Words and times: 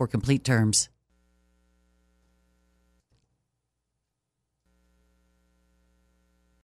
complete 0.07 0.43
terms. 0.43 0.90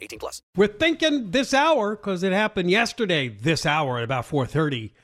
18 0.00 0.18
plus. 0.18 0.42
We're 0.56 0.66
thinking 0.66 1.30
this 1.30 1.52
hour 1.52 1.96
because 1.96 2.22
it 2.22 2.32
happened 2.32 2.70
yesterday. 2.70 3.28
This 3.28 3.66
hour 3.66 3.98
at 3.98 4.04
about 4.04 4.26
four 4.26 4.46
thirty, 4.46 4.94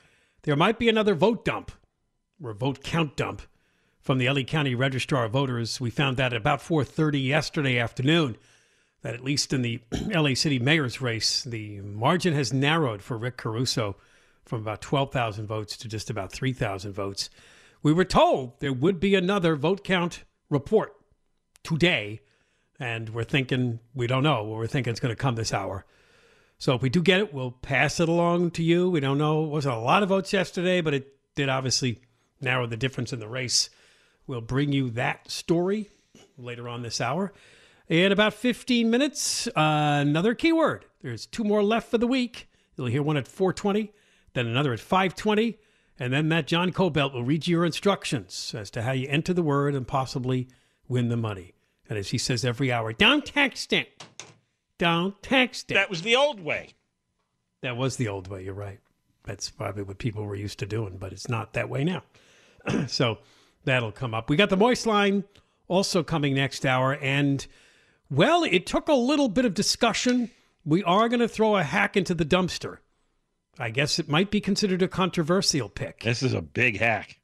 there 0.43 0.55
might 0.55 0.79
be 0.79 0.89
another 0.89 1.15
vote 1.15 1.45
dump 1.45 1.71
or 2.43 2.53
vote 2.53 2.83
count 2.83 3.15
dump 3.15 3.41
from 3.99 4.17
the 4.17 4.29
LA 4.29 4.41
County 4.41 4.75
Registrar 4.75 5.25
of 5.25 5.33
Voters. 5.33 5.79
We 5.79 5.89
found 5.89 6.17
that 6.17 6.33
at 6.33 6.37
about 6.37 6.61
four 6.61 6.83
thirty 6.83 7.19
yesterday 7.19 7.77
afternoon. 7.77 8.37
That 9.01 9.13
at 9.13 9.23
least 9.23 9.53
in 9.53 9.61
the 9.61 9.81
LA 10.13 10.33
City 10.33 10.59
mayor's 10.59 10.99
race, 10.99 11.43
the 11.43 11.79
margin 11.81 12.33
has 12.33 12.51
narrowed 12.51 13.01
for 13.01 13.17
Rick 13.17 13.37
Caruso 13.37 13.95
from 14.45 14.61
about 14.61 14.81
twelve 14.81 15.11
thousand 15.11 15.47
votes 15.47 15.77
to 15.77 15.87
just 15.87 16.09
about 16.09 16.31
three 16.31 16.53
thousand 16.53 16.93
votes. 16.93 17.29
We 17.81 17.93
were 17.93 18.05
told 18.05 18.59
there 18.59 18.73
would 18.73 18.99
be 18.99 19.15
another 19.15 19.55
vote 19.55 19.83
count 19.83 20.23
report 20.49 20.93
today 21.63 22.21
and 22.79 23.09
we're 23.09 23.23
thinking 23.23 23.79
we 23.93 24.07
don't 24.07 24.23
know. 24.23 24.43
We're 24.43 24.67
thinking 24.67 24.91
it's 24.91 24.99
going 24.99 25.15
to 25.15 25.21
come 25.21 25.35
this 25.35 25.53
hour. 25.53 25.85
So 26.57 26.73
if 26.75 26.81
we 26.81 26.89
do 26.89 27.01
get 27.01 27.19
it, 27.19 27.33
we'll 27.33 27.51
pass 27.51 27.99
it 27.99 28.09
along 28.09 28.51
to 28.51 28.63
you. 28.63 28.89
We 28.89 28.99
don't 28.99 29.17
know. 29.17 29.45
It 29.45 29.49
wasn't 29.49 29.75
a 29.75 29.79
lot 29.79 30.03
of 30.03 30.09
votes 30.09 30.33
yesterday, 30.33 30.81
but 30.81 30.93
it 30.93 31.15
did 31.35 31.49
obviously 31.49 32.01
narrow 32.41 32.67
the 32.67 32.77
difference 32.77 33.13
in 33.13 33.19
the 33.19 33.27
race. 33.27 33.69
We'll 34.27 34.41
bring 34.41 34.71
you 34.71 34.89
that 34.91 35.29
story 35.31 35.89
later 36.37 36.67
on 36.67 36.81
this 36.81 37.01
hour. 37.01 37.33
In 37.87 38.11
about 38.11 38.33
15 38.33 38.89
minutes, 38.89 39.47
uh, 39.47 39.51
another 40.01 40.35
keyword. 40.35 40.85
There's 41.01 41.25
two 41.25 41.43
more 41.43 41.63
left 41.63 41.89
for 41.89 41.97
the 41.97 42.07
week. 42.07 42.49
You'll 42.75 42.87
hear 42.87 43.01
one 43.01 43.17
at 43.17 43.27
420, 43.27 43.91
then 44.33 44.45
another 44.45 44.73
at 44.73 44.79
520, 44.79 45.57
and 45.97 46.13
then 46.13 46.29
that 46.29 46.45
John 46.45 46.71
Kobylt 46.71 47.13
will 47.13 47.23
read 47.23 47.47
you 47.47 47.57
your 47.57 47.65
instructions 47.65 48.53
as 48.55 48.69
to 48.71 48.83
how 48.83 48.91
you 48.91 49.07
enter 49.09 49.33
the 49.33 49.43
word 49.43 49.75
and 49.75 49.87
possibly 49.87 50.47
win 50.87 51.09
the 51.09 51.17
money. 51.17 51.53
And 51.89 51.97
as 51.97 52.09
he 52.09 52.17
says 52.17 52.45
every 52.45 52.71
hour, 52.71 52.93
don't 52.93 53.25
text 53.25 53.73
it. 53.73 54.03
Don't 54.77 55.21
text 55.21 55.71
it. 55.71 55.73
That 55.73 55.89
was 55.89 56.03
the 56.03 56.15
old 56.15 56.39
way. 56.39 56.69
That 57.61 57.75
was 57.75 57.97
the 57.97 58.07
old 58.07 58.27
way. 58.27 58.43
You're 58.43 58.53
right. 58.53 58.79
That's 59.23 59.49
probably 59.49 59.83
what 59.83 59.97
people 59.97 60.23
were 60.23 60.35
used 60.35 60.59
to 60.59 60.65
doing, 60.65 60.97
but 60.97 61.11
it's 61.11 61.27
not 61.27 61.53
that 61.53 61.69
way 61.69 61.83
now. 61.83 62.03
so 62.87 63.17
that'll 63.65 63.91
come 63.91 64.13
up. 64.13 64.29
We 64.29 64.37
got 64.37 64.49
the 64.49 64.57
moist 64.57 64.85
line 64.85 65.23
also 65.67 66.03
coming 66.03 66.33
next 66.33 66.65
hour. 66.65 66.93
And, 66.95 67.45
well, 68.09 68.43
it 68.43 68.65
took 68.65 68.87
a 68.87 68.93
little 68.93 69.27
bit 69.27 69.45
of 69.45 69.53
discussion. 69.53 70.31
We 70.63 70.83
are 70.83 71.09
going 71.09 71.19
to 71.19 71.27
throw 71.27 71.57
a 71.57 71.63
hack 71.63 71.97
into 71.97 72.13
the 72.13 72.25
dumpster. 72.25 72.77
I 73.57 73.71
guess 73.71 73.99
it 73.99 74.07
might 74.07 74.31
be 74.31 74.39
considered 74.39 74.81
a 74.81 74.87
controversial 74.87 75.67
pick. 75.69 76.01
This 76.01 76.23
is 76.23 76.33
a 76.33 76.41
big 76.41 76.79
hack, 76.79 77.19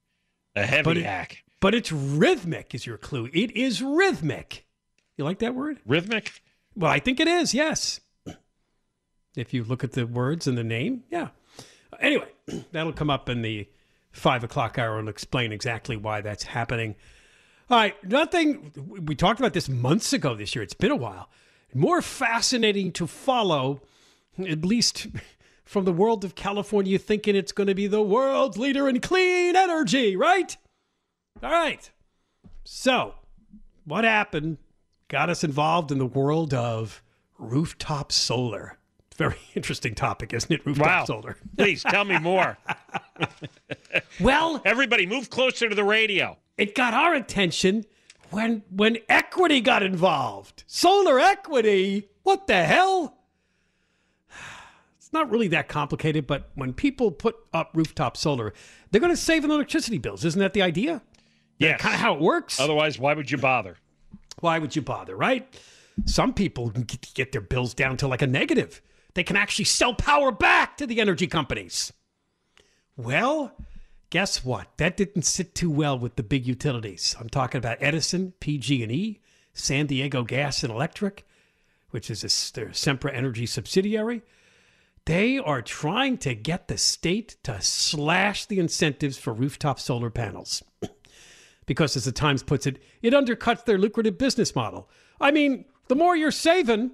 a 0.55 0.65
heavy 0.65 0.99
it- 0.99 1.05
hack. 1.05 1.43
But 1.59 1.73
it's 1.73 1.91
rhythmic, 1.91 2.75
is 2.75 2.85
your 2.85 2.97
clue. 2.97 3.29
It 3.33 3.51
is 3.55 3.81
rhythmic. 3.81 4.65
You 5.17 5.23
like 5.23 5.39
that 5.39 5.55
word? 5.55 5.79
Rhythmic? 5.85 6.41
Well, 6.75 6.91
I 6.91 6.99
think 6.99 7.19
it 7.19 7.27
is, 7.27 7.53
yes. 7.53 8.01
If 9.35 9.53
you 9.53 9.63
look 9.63 9.83
at 9.83 9.93
the 9.93 10.05
words 10.05 10.47
and 10.47 10.57
the 10.57 10.63
name, 10.63 11.03
yeah. 11.09 11.29
Anyway, 11.99 12.29
that'll 12.71 12.93
come 12.93 13.09
up 13.09 13.29
in 13.29 13.41
the 13.41 13.67
five 14.11 14.43
o'clock 14.43 14.79
hour 14.79 14.97
and 14.97 15.09
explain 15.09 15.51
exactly 15.51 15.97
why 15.97 16.21
that's 16.21 16.43
happening. 16.43 16.95
All 17.69 17.77
right, 17.77 18.03
nothing. 18.03 18.71
We 19.05 19.15
talked 19.15 19.39
about 19.39 19.53
this 19.53 19.67
months 19.67 20.13
ago 20.13 20.35
this 20.35 20.55
year. 20.55 20.63
It's 20.63 20.73
been 20.73 20.91
a 20.91 20.95
while. 20.95 21.29
More 21.73 22.01
fascinating 22.01 22.91
to 22.93 23.07
follow, 23.07 23.81
at 24.39 24.63
least 24.63 25.07
from 25.65 25.83
the 25.83 25.91
world 25.91 26.23
of 26.23 26.35
California, 26.35 26.97
thinking 26.97 27.35
it's 27.35 27.51
going 27.51 27.67
to 27.67 27.75
be 27.75 27.87
the 27.87 28.01
world's 28.01 28.57
leader 28.57 28.87
in 28.87 29.01
clean 29.01 29.55
energy, 29.55 30.15
right? 30.15 30.55
All 31.43 31.51
right. 31.51 31.89
So, 32.63 33.15
what 33.85 34.03
happened 34.03 34.57
got 35.07 35.29
us 35.29 35.43
involved 35.43 35.91
in 35.91 35.97
the 35.99 36.05
world 36.05 36.53
of 36.53 37.03
rooftop 37.37 38.11
solar. 38.11 38.77
Very 39.15 39.35
interesting 39.55 39.95
topic, 39.95 40.33
isn't 40.33 40.51
it? 40.51 40.65
Rooftop 40.65 40.85
Wow. 40.87 41.05
solar. 41.05 41.37
Please 41.57 41.83
tell 41.83 42.05
me 42.05 42.17
more. 42.19 42.57
Well, 44.19 44.61
Everybody 44.65 45.05
move 45.05 45.29
closer 45.29 45.69
to 45.69 45.75
the 45.75 45.83
radio. 45.83 46.37
it 46.57 46.73
got 46.75 46.93
our 46.93 47.13
attention 47.13 47.85
when 48.31 48.63
when 48.69 48.97
equity 49.09 49.61
got 49.61 49.83
involved. 49.83 50.63
Solar 50.67 51.19
equity? 51.19 52.09
What 52.23 52.47
the 52.47 52.63
hell? 52.63 53.17
It's 54.97 55.13
not 55.13 55.29
really 55.29 55.47
that 55.49 55.67
complicated, 55.69 56.25
but 56.25 56.49
when 56.55 56.73
people 56.73 57.11
put 57.11 57.35
up 57.53 57.69
rooftop 57.75 58.17
solar, 58.17 58.53
they're 58.89 58.99
going 58.99 59.13
to 59.13 59.17
save 59.17 59.43
on 59.45 59.51
electricity 59.51 59.99
bills. 59.99 60.25
Isn't 60.25 60.39
that 60.41 60.53
the 60.53 60.63
idea? 60.63 61.03
Yes. 61.57 61.81
Kind 61.81 61.95
of 61.95 62.01
how 62.01 62.15
it 62.15 62.21
works. 62.21 62.59
Otherwise, 62.59 62.99
why 62.99 63.13
would 63.13 63.31
you 63.31 63.37
bother? 63.37 63.77
Why 64.39 64.59
would 64.59 64.75
you 64.75 64.81
bother, 64.81 65.15
right? 65.15 65.47
Some 66.05 66.33
people 66.33 66.69
get 66.69 67.13
get 67.13 67.31
their 67.31 67.41
bills 67.41 67.73
down 67.73 67.97
to 67.97 68.07
like 68.07 68.21
a 68.21 68.27
negative. 68.27 68.81
They 69.13 69.23
can 69.23 69.37
actually 69.37 69.65
sell 69.65 69.93
power 69.93 70.31
back 70.31 70.75
to 70.77 70.85
the 70.85 70.99
energy 70.99 71.27
companies. 71.27 71.93
Well, 72.97 73.53
guess 74.09 74.43
what? 74.43 74.67
That 74.77 74.97
didn't 74.97 75.23
sit 75.23 75.55
too 75.55 75.71
well 75.71 75.97
with 75.97 76.17
the 76.17 76.23
big 76.23 76.45
utilities. 76.45 77.15
I'm 77.19 77.29
talking 77.29 77.59
about 77.59 77.77
Edison, 77.79 78.33
PG&E, 78.41 79.21
San 79.53 79.85
Diego 79.85 80.23
Gas 80.23 80.63
and 80.63 80.71
Electric, 80.71 81.25
which 81.91 82.09
is 82.09 82.23
a, 82.23 82.53
their 82.53 82.69
Sempra 82.69 83.13
Energy 83.13 83.45
subsidiary. 83.45 84.21
They 85.05 85.37
are 85.37 85.61
trying 85.61 86.17
to 86.19 86.35
get 86.35 86.67
the 86.67 86.77
state 86.77 87.37
to 87.43 87.61
slash 87.61 88.45
the 88.47 88.59
incentives 88.59 89.17
for 89.17 89.33
rooftop 89.33 89.79
solar 89.79 90.09
panels 90.09 90.63
because, 91.65 91.95
as 91.95 92.05
the 92.05 92.11
Times 92.11 92.43
puts 92.43 92.67
it, 92.67 92.79
it 93.01 93.13
undercuts 93.13 93.65
their 93.65 93.77
lucrative 93.77 94.17
business 94.17 94.55
model. 94.55 94.89
I 95.19 95.31
mean, 95.31 95.65
the 95.87 95.95
more 95.95 96.15
you're 96.15 96.31
saving 96.31 96.91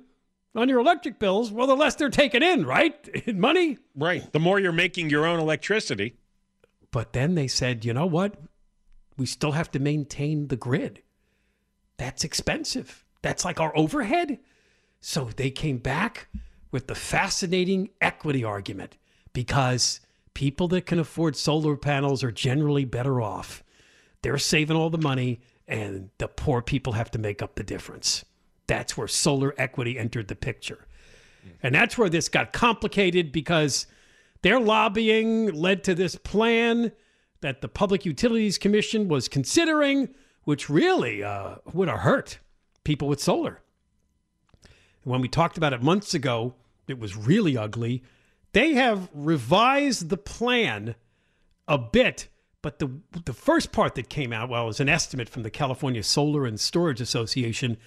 on 0.56 0.70
your 0.70 0.80
electric 0.80 1.20
bills, 1.20 1.52
well, 1.52 1.68
the 1.68 1.76
less 1.76 1.96
they're 1.96 2.10
taking 2.10 2.44
in, 2.44 2.66
right? 2.66 3.08
In 3.26 3.40
money. 3.40 3.78
Right. 3.96 4.32
The 4.32 4.40
more 4.40 4.60
you're 4.60 4.72
making 4.72 5.10
your 5.10 5.26
own 5.26 5.40
electricity. 5.40 6.16
But 6.92 7.14
then 7.14 7.36
they 7.36 7.48
said, 7.48 7.86
you 7.86 7.94
know 7.94 8.06
what? 8.06 8.36
We 9.18 9.26
still 9.26 9.54
have 9.54 9.72
to 9.72 9.80
maintain 9.80 10.48
the 10.48 10.56
grid. 10.56 11.02
That's 11.98 12.24
expensive. 12.24 13.06
That's 13.22 13.46
like 13.46 13.60
our 13.60 13.76
overhead. 13.78 14.40
So 15.00 15.26
they 15.36 15.52
came 15.52 15.78
back 15.78 16.28
with 16.72 16.88
the 16.88 16.96
fascinating 16.96 17.90
equity 18.02 18.44
argument 18.44 18.98
because 19.34 20.02
people 20.34 20.68
that 20.70 20.86
can 20.86 21.00
afford 21.00 21.36
solar 21.36 21.76
panels 21.76 22.24
are 22.24 22.32
generally 22.32 22.86
better 22.86 23.22
off 23.22 23.64
they're 24.22 24.38
saving 24.38 24.78
all 24.78 24.90
the 24.90 24.98
money, 24.98 25.42
and 25.68 26.10
the 26.18 26.28
poor 26.28 26.62
people 26.62 26.94
have 26.94 27.12
to 27.12 27.20
make 27.20 27.42
up 27.42 27.56
the 27.56 27.64
difference. 27.64 28.26
That's 28.68 28.96
where 28.96 29.08
solar 29.08 29.54
equity 29.58 29.98
entered 29.98 30.28
the 30.28 30.36
picture. 30.36 30.88
And 31.64 31.74
that's 31.74 31.98
where 31.98 32.10
this 32.10 32.30
got 32.30 32.54
complicated 32.54 33.32
because 33.32 33.88
their 34.42 34.60
lobbying 34.60 35.48
led 35.48 35.84
to 35.86 35.96
this 35.96 36.16
plan 36.16 36.92
that 37.42 37.62
the 37.62 37.68
Public 37.68 38.06
Utilities 38.06 38.58
Commission 38.58 39.08
was 39.08 39.28
considering, 39.28 40.10
which 40.44 40.70
really 40.70 41.24
uh, 41.24 41.56
would 41.74 41.88
have 41.88 42.00
hurt 42.00 42.40
people 42.84 43.08
with 43.08 43.20
solar. 43.20 43.62
When 45.04 45.22
we 45.22 45.28
talked 45.28 45.58
about 45.58 45.74
it 45.74 45.82
months 45.82 46.14
ago, 46.14 46.54
it 46.88 47.00
was 47.00 47.16
really 47.16 47.58
ugly. 47.58 48.04
They 48.54 48.74
have 48.74 49.10
revised 49.14 50.10
the 50.10 50.18
plan 50.18 50.96
a 51.68 51.78
bit, 51.78 52.28
but 52.62 52.80
the 52.80 52.90
the 53.26 53.34
first 53.34 53.72
part 53.72 53.96
that 53.96 54.10
came 54.10 54.32
out, 54.32 54.50
well, 54.50 54.66
was 54.66 54.80
an 54.80 54.90
estimate 54.90 55.30
from 55.30 55.44
the 55.44 55.50
California 55.50 56.04
Solar 56.04 56.46
and 56.46 56.60
Storage 56.60 57.02
Association. 57.02 57.78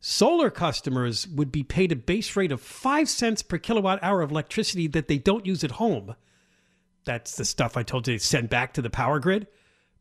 Solar 0.00 0.50
customers 0.50 1.26
would 1.26 1.50
be 1.50 1.64
paid 1.64 1.90
a 1.90 1.96
base 1.96 2.36
rate 2.36 2.52
of 2.52 2.60
five 2.60 3.08
cents 3.08 3.42
per 3.42 3.58
kilowatt 3.58 3.98
hour 4.02 4.22
of 4.22 4.30
electricity 4.30 4.86
that 4.86 5.08
they 5.08 5.18
don't 5.18 5.44
use 5.44 5.64
at 5.64 5.72
home. 5.72 6.14
That's 7.04 7.36
the 7.36 7.44
stuff 7.44 7.76
I 7.76 7.82
told 7.82 8.06
you 8.06 8.18
to 8.18 8.24
send 8.24 8.48
back 8.48 8.74
to 8.74 8.82
the 8.82 8.90
power 8.90 9.18
grid, 9.18 9.48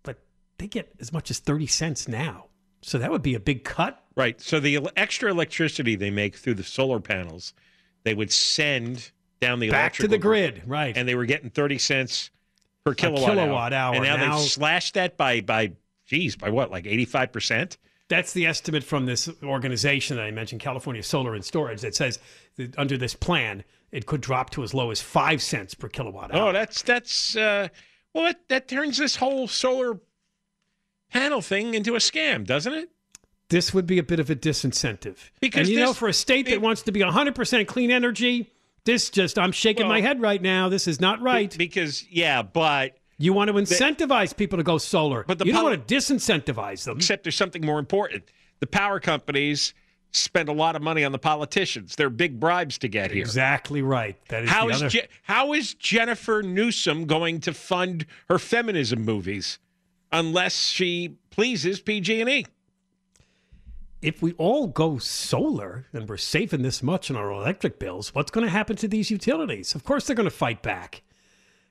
but 0.03 0.19
they 0.59 0.67
get 0.67 0.94
as 0.99 1.11
much 1.11 1.31
as 1.31 1.39
30 1.39 1.65
cents 1.65 2.07
now. 2.07 2.45
So 2.83 2.99
that 2.99 3.09
would 3.09 3.23
be 3.23 3.33
a 3.33 3.39
big 3.39 3.63
cut. 3.63 4.03
Right. 4.15 4.39
So 4.39 4.59
the 4.59 4.75
el- 4.75 4.91
extra 4.95 5.31
electricity 5.31 5.95
they 5.95 6.11
make 6.11 6.35
through 6.35 6.55
the 6.55 6.63
solar 6.63 6.99
panels, 6.99 7.53
they 8.03 8.13
would 8.13 8.31
send 8.31 9.11
down 9.39 9.59
the 9.59 9.69
electric 9.69 9.94
Back 9.94 9.94
to 10.01 10.07
the 10.07 10.17
grid, 10.19 10.61
right. 10.67 10.95
and 10.95 11.07
they 11.07 11.15
were 11.15 11.25
getting 11.25 11.49
30 11.49 11.79
cents 11.79 12.29
per 12.89 12.95
kilowatt, 12.95 13.25
kilowatt 13.25 13.74
hour. 13.74 13.95
And 13.95 14.04
now, 14.04 14.16
Now- 14.16 14.38
they've 14.38 14.50
slashed 14.50 14.94
that 14.95 15.18
by 15.18 15.42
by 15.42 15.74
geez, 16.06 16.36
by 16.36 16.50
what? 16.50 16.72
Like 16.72 16.86
85%? 16.86 17.78
That's 18.10 18.31
the 18.31 18.45
estimate 18.45 18.84
from 18.84 19.06
this 19.06 19.30
organization 19.44 20.16
that 20.16 20.24
I 20.24 20.31
mentioned, 20.31 20.62
California 20.62 21.04
Solar 21.04 21.36
and 21.36 21.44
Storage, 21.44 21.81
that 21.81 21.94
says 21.94 22.19
that 22.56 22.78
under 22.80 22.98
this 22.98 23.13
plan, 23.16 23.66
it 23.92 24.06
could 24.06 24.22
drop 24.22 24.50
to 24.51 24.63
as 24.63 24.74
low 24.74 24.92
as 24.92 25.01
five 25.01 25.42
cents 25.42 25.74
per 25.74 25.89
kilowatt 25.89 26.34
hour. 26.34 26.50
Oh, 26.50 26.54
that's 26.54 26.81
that's 26.81 27.36
uh 27.36 27.68
well 28.13 28.25
that, 28.25 28.48
that 28.50 28.68
turns 28.68 28.98
this 28.98 29.18
whole 29.18 29.48
solar 29.48 30.00
panel 31.12 31.42
thing 31.42 31.74
into 31.74 31.95
a 31.95 32.00
scam, 32.00 32.45
doesn't 32.45 32.74
it? 32.74 32.90
this 33.50 33.74
would 33.74 33.88
be 33.88 33.98
a 33.98 34.04
bit 34.04 34.19
of 34.19 34.30
a 34.30 34.36
disincentive. 34.36 35.30
Because 35.40 35.68
and 35.68 35.69
you 35.69 35.80
know, 35.80 35.94
for 35.94 36.07
a 36.07 36.13
state 36.13 36.45
that 36.48 36.54
it- 36.56 36.62
wants 36.62 36.81
to 36.83 36.92
be 36.92 37.00
100% 37.01 37.66
clean 37.68 37.92
energy, 37.92 38.51
this 38.88 39.12
just, 39.12 39.38
I'm 39.38 39.51
shaking 39.51 39.88
my 39.88 40.01
head 40.01 40.19
right 40.19 40.42
now. 40.42 40.68
This 40.69 40.88
is 40.88 41.00
not 41.00 41.22
right. 41.22 41.56
Because 41.56 42.04
yeah, 42.10 42.42
but 42.42 42.98
you 43.19 43.34
want 43.34 43.50
to 43.50 43.54
incentivize 43.54 44.36
people 44.36 44.57
to 44.57 44.63
go 44.63 44.80
solar, 44.80 45.24
But 45.28 45.38
the 45.38 45.45
you 45.45 45.54
don't 45.54 45.63
want 45.63 45.88
to 45.88 45.95
disincentivize 45.95 46.86
them. 46.86 46.98
except 46.98 47.24
there's 47.24 47.36
something 47.36 47.63
more 47.66 47.78
important. 47.78 48.24
The 48.60 48.68
power 48.68 49.00
companies 49.00 49.74
spend 50.12 50.50
a 50.50 50.54
lot 50.54 50.75
of 50.75 50.81
money 50.81 51.04
on 51.04 51.12
the 51.12 51.19
politicians. 51.19 51.95
They're 51.95 52.10
big 52.10 52.39
bribes 52.39 52.78
to 52.80 52.88
get 52.88 53.12
here. 53.12 53.22
Exactly 53.22 53.81
right. 53.84 54.16
That 54.30 54.44
is 54.45 54.50
How 54.50 54.66
the 54.68 54.72
is 54.74 54.81
other. 54.81 54.90
Je- 54.90 55.07
how 55.24 55.54
is 55.54 55.74
Jennifer 55.75 56.42
Newsom 56.42 57.06
going 57.06 57.40
to 57.42 57.54
fund 57.54 58.06
her 58.30 58.40
feminism 58.40 59.04
movies 59.04 59.60
unless 60.12 60.69
she 60.69 61.18
pleases 61.30 61.80
PG&E? 61.81 62.45
If 64.01 64.21
we 64.21 64.33
all 64.33 64.67
go 64.67 64.97
solar 64.97 65.88
and 65.94 66.07
we're 66.07 66.17
saving 66.17 66.61
this 66.61 66.83
much 66.83 67.09
on 67.09 67.17
our 67.17 67.31
electric 67.31 67.79
bills, 67.79 68.13
what's 68.13 68.31
going 68.31 68.45
to 68.45 68.51
happen 68.51 68.75
to 68.77 68.88
these 68.88 69.09
utilities? 69.09 69.75
Of 69.75 69.83
course, 69.83 70.05
they're 70.05 70.15
going 70.15 70.29
to 70.29 70.35
fight 70.35 70.61
back. 70.61 71.01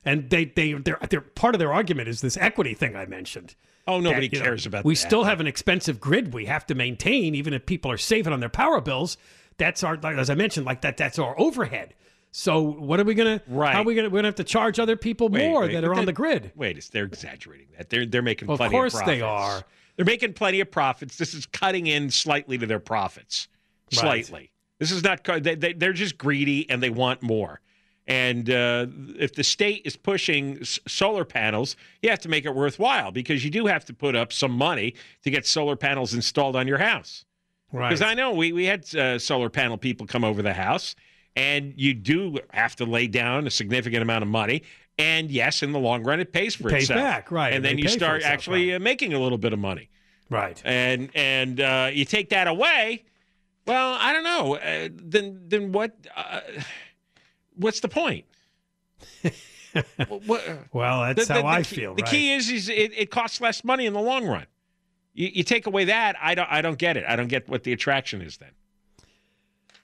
And 0.05 0.31
they, 0.31 0.45
they, 0.45 0.73
they're, 0.75 0.99
they're, 1.09 1.21
part 1.21 1.55
of 1.55 1.59
their 1.59 1.73
argument 1.73 2.09
is 2.09 2.21
this 2.21 2.37
equity 2.37 2.75
thing 2.75 2.97
I 2.97 3.07
mentioned. 3.07 3.55
Oh, 3.89 4.01
nobody 4.01 4.29
that, 4.29 4.37
you 4.37 4.41
know, 4.41 4.45
cares 4.47 4.67
about 4.67 4.79
We 4.79 4.83
that. 4.83 4.89
We 4.89 4.95
still 4.95 5.25
have 5.25 5.41
an 5.41 5.47
expensive 5.47 6.01
grid 6.01 6.33
we 6.33 6.47
have 6.47 6.67
to 6.67 6.75
maintain, 6.75 7.35
even 7.35 7.53
if 7.53 7.67
people 7.67 7.91
are 7.91 7.99
saving 7.99 8.33
on 8.33 8.41
their 8.41 8.49
power 8.49 8.81
bills. 8.81 9.17
That's 9.59 9.85
our, 9.85 9.97
like, 9.97 10.17
as 10.17 10.29
I 10.29 10.35
mentioned, 10.35 10.67
like 10.67 10.83
that. 10.83 10.97
That's 10.97 11.19
our 11.19 11.39
overhead. 11.39 11.95
So 12.33 12.61
what 12.61 13.01
are 13.01 13.05
we 13.05 13.15
gonna? 13.15 13.41
Right. 13.47 13.73
How 13.73 13.81
are 13.81 13.85
we 13.85 13.95
gonna? 13.95 14.11
We're 14.11 14.19
gonna 14.19 14.29
have 14.29 14.35
to 14.35 14.45
charge 14.45 14.79
other 14.79 14.95
people 14.95 15.31
Wait, 15.31 15.49
more 15.49 15.63
wait, 15.63 15.73
that 15.73 15.85
are 15.85 15.95
on 15.95 16.05
the 16.05 16.13
grid. 16.13 16.53
Wait, 16.55 16.87
they're 16.93 17.05
exaggerating 17.05 17.69
that. 17.79 17.89
They're 17.89 18.05
they're 18.05 18.21
making 18.21 18.49
fun 18.49 18.55
Of 18.55 18.59
plenty 18.59 18.73
course 18.73 19.01
of 19.01 19.07
they 19.07 19.23
are. 19.23 19.63
They're 19.97 20.07
making 20.07 20.35
plenty 20.35 20.61
of 20.61 20.71
profits. 20.71 21.17
This 21.17 21.35
is 21.35 21.47
cutting 21.47 21.87
in 21.87 22.11
slightly 22.11 22.59
to 22.59 22.67
their 22.67 22.81
profits. 22.81 23.49
Right. 23.93 24.01
Slightly. 24.01 24.51
This 24.79 24.93
is 24.93 25.03
not. 25.03 25.25
They, 25.25 25.55
they, 25.55 25.73
they're 25.73 25.93
just 25.93 26.19
greedy 26.19 26.69
and 26.69 26.83
they 26.83 26.91
want 26.91 27.23
more. 27.23 27.61
And 28.09 28.49
uh, 28.51 28.87
if 29.19 29.35
the 29.35 29.43
state 29.43 29.83
is 29.85 29.97
pushing 29.97 30.61
s- 30.61 30.79
solar 30.87 31.25
panels, 31.25 31.77
you 32.03 32.11
have 32.11 32.21
to 32.21 32.29
make 32.29 32.45
it 32.45 32.55
worthwhile 32.55 33.11
because 33.11 33.45
you 33.45 33.51
do 33.51 33.67
have 33.67 33.85
to 33.87 33.95
put 33.95 34.15
up 34.15 34.33
some 34.33 34.53
money 34.53 34.95
to 35.25 35.31
get 35.31 35.45
solar 35.45 35.75
panels 35.75 36.15
installed 36.15 36.55
on 36.55 36.69
your 36.69 36.79
house. 36.79 37.25
Right. 37.73 37.89
Because 37.89 38.03
I 38.03 38.15
know 38.15 38.33
we, 38.33 38.53
we 38.53 38.65
had 38.65 38.95
uh, 38.95 39.19
solar 39.19 39.51
panel 39.51 39.77
people 39.77 40.07
come 40.07 40.23
over 40.23 40.41
the 40.41 40.53
house, 40.53 40.95
and 41.35 41.75
you 41.77 41.95
do 41.95 42.39
have 42.53 42.77
to 42.77 42.85
lay 42.85 43.09
down 43.09 43.47
a 43.47 43.51
significant 43.51 44.03
amount 44.03 44.23
of 44.23 44.29
money. 44.29 44.63
And 44.99 45.31
yes, 45.31 45.63
in 45.63 45.73
the 45.73 45.79
long 45.79 46.05
run, 46.05 46.21
it 46.21 46.33
pays 46.33 46.55
for 46.55 46.71
Pays 46.71 46.85
itself. 46.85 47.01
back, 47.01 47.31
right, 47.31 47.49
And 47.49 47.57
and 47.57 47.65
then 47.65 47.79
you 47.79 47.89
start 47.89 48.17
itself, 48.19 48.33
actually 48.33 48.71
right. 48.71 48.77
uh, 48.77 48.81
making 48.81 49.13
a 49.13 49.21
little 49.21 49.37
bit 49.39 49.53
of 49.53 49.59
money. 49.59 49.91
right. 50.31 50.61
And 50.65 51.11
and 51.15 51.61
uh, 51.61 51.91
you 51.93 52.05
take 52.07 52.31
that 52.31 52.47
away, 52.47 53.05
well, 53.67 53.97
I 54.01 54.13
don't 54.15 54.25
know. 54.25 54.57
Uh, 54.57 54.89
then 54.95 55.43
then 55.49 55.73
what? 55.73 55.95
Uh, 56.17 56.41
what's 57.57 57.81
the 57.81 57.89
point? 57.89 58.25
Well, 60.73 61.03
that's 61.15 61.29
the- 61.29 61.35
how 61.35 61.43
the- 61.43 61.47
I 61.49 61.63
key- 61.63 61.77
feel. 61.77 61.95
The 61.95 62.03
right. 62.03 62.11
key 62.11 62.33
is, 62.33 62.49
is 62.49 62.69
it, 62.71 62.93
it 62.97 63.11
costs 63.11 63.43
less 63.43 63.63
money 63.63 63.85
in 63.85 63.93
the 63.93 64.01
long 64.01 64.27
run. 64.27 64.47
You, 65.13 65.29
you 65.35 65.43
take 65.43 65.67
away 65.67 65.85
that, 65.85 66.17
I 66.21 66.35
don't, 66.35 66.51
I 66.51 66.63
don't 66.63 66.79
get 66.79 66.97
it. 66.97 67.05
I 67.07 67.15
don't 67.17 67.29
get 67.29 67.47
what 67.47 67.63
the 67.65 67.73
attraction 67.75 68.23
is 68.23 68.39
then. 68.39 68.53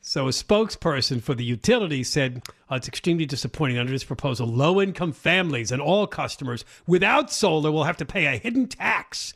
So, 0.05 0.27
a 0.27 0.31
spokesperson 0.33 1.23
for 1.23 1.33
the 1.35 1.45
utility 1.45 2.03
said 2.03 2.43
"Uh, 2.71 2.75
it's 2.75 2.89
extremely 2.89 3.25
disappointing 3.25 3.79
under 3.79 3.93
this 3.93 4.03
proposal. 4.03 4.49
Low 4.49 4.81
income 4.83 5.13
families 5.13 5.71
and 5.71 5.81
all 5.81 6.09
customers 6.09 6.65
without 6.89 7.33
solar 7.33 7.71
will 7.71 7.85
have 7.85 7.97
to 7.99 8.05
pay 8.05 8.27
a 8.27 8.37
hidden 8.37 8.67
tax 8.67 9.33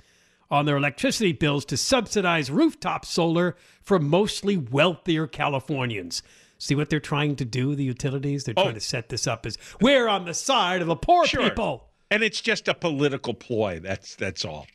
on 0.51 0.67
their 0.67 0.77
electricity 0.77 1.33
bills 1.33 1.65
to 1.67 1.77
subsidize 1.77 2.51
rooftop 2.51 3.05
solar 3.05 3.55
for 3.81 4.01
mostly 4.01 4.57
wealthier 4.57 5.29
Californians. 5.29 6.23
See 6.59 6.75
what 6.75 6.91
they're 6.91 6.99
trying 7.01 7.37
to 7.37 7.45
do, 7.45 7.75
the 7.77 7.85
utilities? 7.85 8.43
They're 8.45 8.55
trying 8.55 8.69
Oh. 8.71 8.73
to 8.73 8.81
set 8.81 9.09
this 9.09 9.27
up 9.29 9.47
as 9.47 9.57
we're 9.81 10.09
on 10.09 10.25
the 10.25 10.35
side 10.35 10.81
of 10.83 10.89
the 10.89 10.97
poor 10.97 11.27
Sure. 11.27 11.45
people. 11.49 11.91
And 12.11 12.25
it's 12.25 12.41
just 12.41 12.67
a 12.67 12.75
political 12.75 13.35
ploy. 13.35 13.79
That's 13.79 14.17
that's 14.17 14.45
all. 14.45 14.67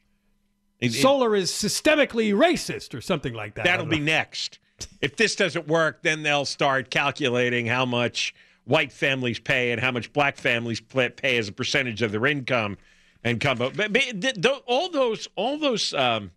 It- 0.80 0.96
it- 0.96 1.02
Solar 1.02 1.36
is 1.36 1.52
systemically 1.52 2.34
racist 2.34 2.94
or 2.94 3.02
something 3.02 3.34
like 3.34 3.56
that. 3.56 3.66
That'll 3.66 3.86
be 3.86 4.00
next. 4.00 4.58
If 5.02 5.16
this 5.16 5.36
doesn't 5.36 5.68
work, 5.68 6.02
then 6.04 6.24
they'll 6.24 6.46
start 6.46 6.90
calculating 6.90 7.66
how 7.66 7.86
much 7.86 8.34
white 8.66 8.92
families 8.92 9.40
pay 9.40 9.72
and 9.72 9.82
how 9.82 9.92
much 9.92 10.14
black 10.14 10.38
families 10.38 10.80
pay 10.80 11.38
as 11.38 11.48
a 11.48 11.52
percentage 11.52 12.02
of 12.02 12.12
their 12.12 12.26
income, 12.26 12.78
and 13.24 13.40
come 13.40 13.62
up. 13.62 13.76
But, 13.76 13.94
but 13.94 14.02
th- 14.02 14.42
th- 14.42 14.62
all 14.66 14.90
those 14.90 15.28
all 15.36 15.58
those 15.58 15.94
um, 15.94 16.32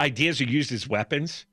ideas 0.00 0.40
are 0.40 0.44
used 0.44 0.72
as 0.72 0.88
weapons. 0.88 1.46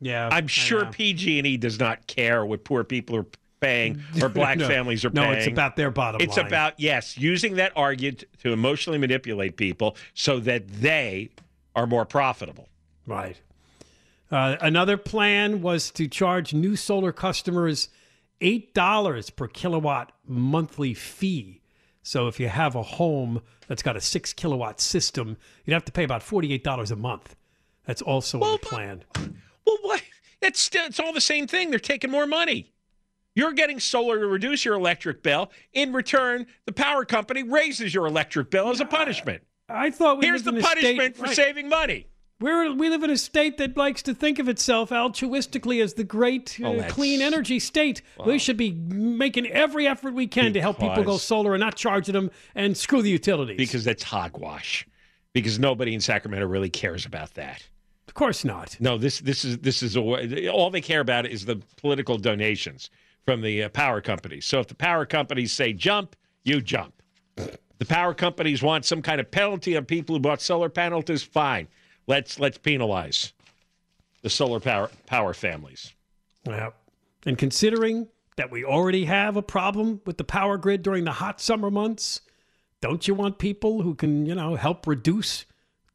Yeah. 0.00 0.28
I'm 0.30 0.46
sure. 0.46 0.86
PG&E 0.86 1.56
does 1.56 1.80
not 1.80 2.06
care 2.06 2.46
what 2.46 2.64
poor 2.64 2.84
people 2.84 3.16
are 3.16 3.26
paying 3.60 4.00
or 4.22 4.28
black 4.40 4.58
No. 4.58 4.68
families 4.68 5.04
are 5.04 5.10
no, 5.10 5.22
paying. 5.22 5.38
it's 5.38 5.46
about 5.48 5.74
their 5.74 5.90
bottom 5.90 6.20
It's 6.20 6.36
line. 6.36 6.46
It's 6.46 6.50
about 6.50 6.74
yes, 6.78 7.18
using 7.18 7.56
that 7.56 7.72
argument 7.74 8.24
to 8.42 8.52
emotionally 8.52 8.98
manipulate 8.98 9.56
people 9.56 9.96
so 10.14 10.38
that 10.40 10.68
they 10.68 11.30
are 11.74 11.86
more 11.86 12.04
profitable. 12.04 12.68
Right. 13.06 13.40
Uh, 14.30 14.56
another 14.60 14.96
plan 14.96 15.62
was 15.62 15.90
to 15.92 16.06
charge 16.06 16.52
new 16.52 16.76
solar 16.76 17.12
customers 17.12 17.88
$8 18.40 19.34
per 19.36 19.48
kilowatt 19.48 20.12
monthly 20.26 20.94
fee. 20.94 21.60
So 22.02 22.28
if 22.28 22.38
you 22.38 22.48
have 22.48 22.74
a 22.74 22.82
home 22.82 23.42
that's 23.66 23.82
got 23.82 23.96
a 23.96 24.00
six 24.00 24.32
kilowatt 24.32 24.80
system, 24.80 25.36
you'd 25.64 25.74
have 25.74 25.84
to 25.86 25.92
pay 25.92 26.04
about 26.04 26.22
$48 26.22 26.90
a 26.90 26.96
month. 26.96 27.36
That's 27.84 28.02
also 28.02 28.38
in 28.38 28.42
Well, 28.42 28.52
the 28.58 28.66
plan. 28.66 29.04
Well, 29.66 29.78
what? 29.82 30.02
It's 30.40 30.70
it's 30.72 31.00
all 31.00 31.12
the 31.12 31.20
same 31.20 31.46
thing. 31.46 31.70
They're 31.70 31.78
taking 31.80 32.10
more 32.10 32.26
money. 32.26 32.72
You're 33.34 33.52
getting 33.52 33.80
solar 33.80 34.18
to 34.20 34.26
reduce 34.26 34.64
your 34.64 34.74
electric 34.74 35.22
bill. 35.22 35.50
In 35.72 35.92
return, 35.92 36.46
the 36.64 36.72
power 36.72 37.04
company 37.04 37.42
raises 37.42 37.92
your 37.92 38.06
electric 38.06 38.50
bill 38.50 38.70
as 38.70 38.80
a 38.80 38.84
punishment. 38.84 39.42
I 39.68 39.90
thought 39.90 40.18
we 40.18 40.26
Here's 40.26 40.44
the 40.44 40.52
punishment 40.52 40.96
state, 40.96 41.16
for 41.16 41.24
right. 41.24 41.36
saving 41.36 41.68
money. 41.68 42.06
We're, 42.40 42.72
we 42.72 42.88
live 42.88 43.02
in 43.02 43.10
a 43.10 43.16
state 43.16 43.58
that 43.58 43.76
likes 43.76 44.00
to 44.02 44.14
think 44.14 44.38
of 44.38 44.48
itself 44.48 44.90
altruistically 44.90 45.82
as 45.82 45.94
the 45.94 46.04
great 46.04 46.58
uh, 46.62 46.68
Oh, 46.68 46.82
clean 46.88 47.20
energy 47.20 47.58
state. 47.58 48.00
We 48.24 48.38
should 48.38 48.56
be 48.56 48.70
making 48.72 49.46
every 49.48 49.88
effort 49.88 50.14
we 50.14 50.28
can 50.28 50.52
to 50.52 50.60
help 50.60 50.78
people 50.78 51.02
go 51.02 51.16
solar 51.16 51.54
and 51.54 51.60
not 51.60 51.74
charging 51.74 52.12
them 52.12 52.30
and 52.54 52.76
screw 52.76 53.02
the 53.02 53.10
utilities. 53.10 53.56
Because 53.56 53.84
that's 53.84 54.04
hogwash. 54.04 54.86
Because 55.32 55.58
nobody 55.58 55.94
in 55.94 56.00
Sacramento 56.00 56.46
really 56.46 56.70
cares 56.70 57.06
about 57.06 57.34
that. 57.34 57.66
of 58.06 58.14
course 58.14 58.44
not. 58.44 58.76
No, 58.80 58.96
this 58.98 59.18
this 59.20 59.44
is 59.44 59.58
this 59.58 59.82
is 59.82 59.96
a, 59.96 60.48
all 60.48 60.70
they 60.70 60.80
care 60.80 61.00
about 61.00 61.26
is 61.26 61.44
the 61.44 61.56
political 61.76 62.18
donations 62.18 62.90
from 63.24 63.40
the 63.42 63.64
uh, 63.64 63.68
power 63.70 64.00
companies. 64.00 64.46
So 64.46 64.60
if 64.60 64.68
the 64.68 64.74
power 64.76 65.04
companies 65.04 65.52
say 65.52 65.72
jump, 65.72 66.14
you 66.44 66.60
jump. 66.60 66.94
The 67.36 67.84
power 67.86 68.14
companies 68.14 68.62
want 68.62 68.84
some 68.84 69.02
kind 69.02 69.20
of 69.20 69.30
penalty 69.30 69.76
on 69.76 69.84
people 69.84 70.14
who 70.16 70.20
bought 70.20 70.40
solar 70.40 70.68
panels. 70.68 71.22
Fine, 71.22 71.68
let's 72.08 72.40
let's 72.40 72.58
penalize 72.58 73.32
the 74.22 74.30
solar 74.30 74.58
power 74.58 74.90
power 75.06 75.32
families. 75.32 75.92
Yeah. 76.44 76.70
And 77.24 77.38
considering 77.38 78.08
that 78.36 78.50
we 78.50 78.64
already 78.64 79.04
have 79.04 79.36
a 79.36 79.42
problem 79.42 80.00
with 80.06 80.16
the 80.16 80.24
power 80.24 80.56
grid 80.56 80.82
during 80.82 81.04
the 81.04 81.12
hot 81.12 81.40
summer 81.40 81.70
months, 81.70 82.20
don't 82.80 83.06
you 83.06 83.14
want 83.14 83.38
people 83.38 83.82
who 83.82 83.94
can, 83.94 84.26
you 84.26 84.34
know, 84.34 84.54
help 84.56 84.86
reduce 84.86 85.44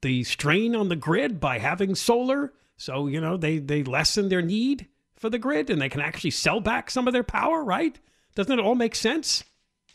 the 0.02 0.24
strain 0.24 0.76
on 0.76 0.90
the 0.90 0.96
grid 0.96 1.40
by 1.40 1.60
having 1.60 1.96
solar? 1.96 2.54
So, 2.76 3.08
you 3.08 3.22
know, 3.22 3.38
they, 3.38 3.60
they 3.60 3.84
lessen 3.84 4.28
their 4.28 4.42
need 4.42 4.88
for 5.16 5.30
the 5.30 5.40
grid 5.40 5.70
and 5.70 5.82
they 5.82 5.88
can 5.88 6.02
actually 6.02 6.32
sell 6.32 6.60
back 6.60 6.92
some 6.92 7.08
of 7.08 7.14
their 7.14 7.24
power, 7.24 7.64
right? 7.64 7.98
Doesn't 8.36 8.60
it 8.60 8.62
all 8.62 8.76
make 8.76 8.96
sense? 8.96 9.46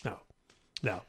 No, 0.04 0.18
no. 0.82 1.02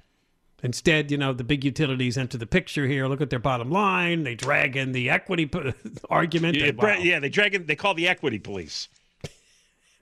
Instead, 0.63 1.11
you 1.11 1.17
know, 1.17 1.33
the 1.33 1.43
big 1.43 1.63
utilities 1.63 2.17
enter 2.17 2.37
the 2.37 2.45
picture 2.45 2.85
here. 2.87 3.07
Look 3.07 3.21
at 3.21 3.29
their 3.29 3.39
bottom 3.39 3.71
line. 3.71 4.23
They 4.23 4.35
drag 4.35 4.75
in 4.75 4.91
the 4.91 5.09
equity 5.09 5.45
p- 5.45 5.73
argument. 6.09 6.57
Yeah, 6.57 6.67
and 6.67 6.77
wow. 6.77 6.97
yeah, 6.99 7.19
they 7.19 7.29
drag 7.29 7.55
in, 7.55 7.65
they 7.65 7.75
call 7.75 7.93
the 7.93 8.07
equity 8.07 8.39
police. 8.39 8.89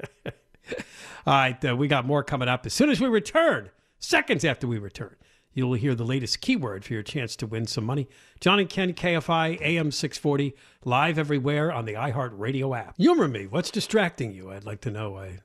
All 1.26 1.34
right, 1.34 1.66
uh, 1.66 1.76
we 1.76 1.88
got 1.88 2.06
more 2.06 2.24
coming 2.24 2.48
up 2.48 2.66
as 2.66 2.74
soon 2.74 2.90
as 2.90 3.02
we 3.02 3.08
return. 3.08 3.70
Seconds 4.00 4.46
after 4.46 4.68
we 4.68 4.78
return, 4.78 5.16
you'll 5.54 5.74
hear 5.74 5.94
the 5.96 6.06
latest 6.06 6.40
keyword 6.40 6.86
for 6.86 6.94
your 6.94 7.04
chance 7.04 7.36
to 7.38 7.48
win 7.48 7.68
some 7.68 7.84
money. 7.84 8.08
John 8.40 8.60
and 8.60 8.70
Ken, 8.70 8.94
KFI, 8.94 9.60
AM 9.62 9.92
640, 9.92 10.56
live 10.86 11.18
everywhere 11.20 11.72
on 11.72 11.86
the 11.86 11.94
iHeartRadio 11.94 12.78
app. 12.78 12.96
Humor 12.98 13.28
me. 13.28 13.48
What's 13.48 13.72
distracting 13.72 14.34
you? 14.34 14.52
I'd 14.52 14.66
like 14.66 14.82
to 14.82 14.92
know. 14.92 15.18
I, 15.18 15.40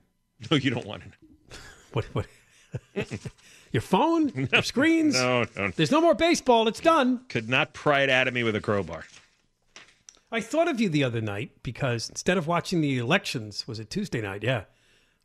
No, 0.51 0.57
you 0.57 0.69
don't 0.69 0.85
want 0.85 1.03
to 1.03 1.09
know. 1.09 1.57
what, 1.93 2.05
what? 2.13 2.27
Your 3.73 3.81
phone? 3.81 4.47
Your 4.53 4.61
screens? 4.61 5.15
No, 5.15 5.45
no. 5.57 5.71
There's 5.71 5.91
no 5.91 5.99
more 5.99 6.13
baseball. 6.13 6.67
It's 6.67 6.79
done. 6.79 7.21
Could 7.27 7.49
not 7.49 7.73
pry 7.73 8.01
it 8.01 8.09
out 8.09 8.27
of 8.27 8.33
me 8.33 8.43
with 8.43 8.55
a 8.55 8.61
crowbar. 8.61 9.03
I 10.31 10.41
thought 10.41 10.67
of 10.67 10.79
you 10.79 10.89
the 10.89 11.03
other 11.03 11.21
night 11.21 11.51
because 11.63 12.09
instead 12.09 12.37
of 12.37 12.47
watching 12.47 12.81
the 12.81 12.97
elections, 12.97 13.67
was 13.67 13.79
it 13.79 13.89
Tuesday 13.89 14.21
night? 14.21 14.43
Yeah. 14.43 14.63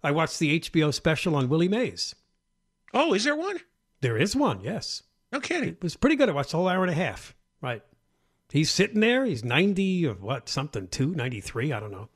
I 0.03 0.11
watched 0.13 0.39
the 0.39 0.59
HBO 0.61 0.93
special 0.93 1.37
on 1.37 1.49
Willie 1.49 1.69
Mays. 1.69 2.15
Oh, 2.95 3.13
is 3.15 3.25
there 3.25 3.37
one? 3.37 3.59
There 4.01 4.17
is 4.17 4.35
one, 4.35 4.61
yes. 4.61 5.03
No 5.31 5.41
kidding. 5.41 5.71
It 5.71 5.83
was 5.83 5.97
pretty 5.97 6.17
good. 6.17 6.29
I 6.29 6.33
watched 6.33 6.53
the 6.53 6.57
whole 6.57 6.69
hour 6.69 6.83
and 6.83 6.91
a 6.91 6.95
half. 6.95 7.35
Right. 7.61 7.83
He's 8.51 8.71
sitting 8.71 9.01
there. 9.01 9.25
He's 9.27 9.45
90 9.45 10.07
or 10.07 10.15
what, 10.15 10.49
something, 10.49 10.89
two, 10.89 11.15
93. 11.15 11.73
I 11.73 11.81
don't 11.81 11.91
know. 11.93 12.09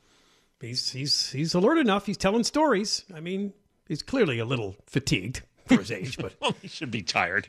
He's, 0.61 0.93
he's, 0.93 1.33
he's 1.33 1.55
alert 1.55 1.79
enough. 1.79 2.07
He's 2.07 2.17
telling 2.17 2.45
stories. 2.45 3.05
I 3.15 3.21
mean, 3.21 3.53
he's 3.87 4.03
clearly 4.03 4.39
a 4.39 4.45
little 4.45 4.77
fatigued 4.87 5.43
for 5.67 5.77
his 5.79 5.91
age, 5.91 6.17
but, 6.19 6.35
Well, 6.41 6.55
he 6.63 6.69
should 6.69 6.91
be 6.91 7.03
tired. 7.03 7.49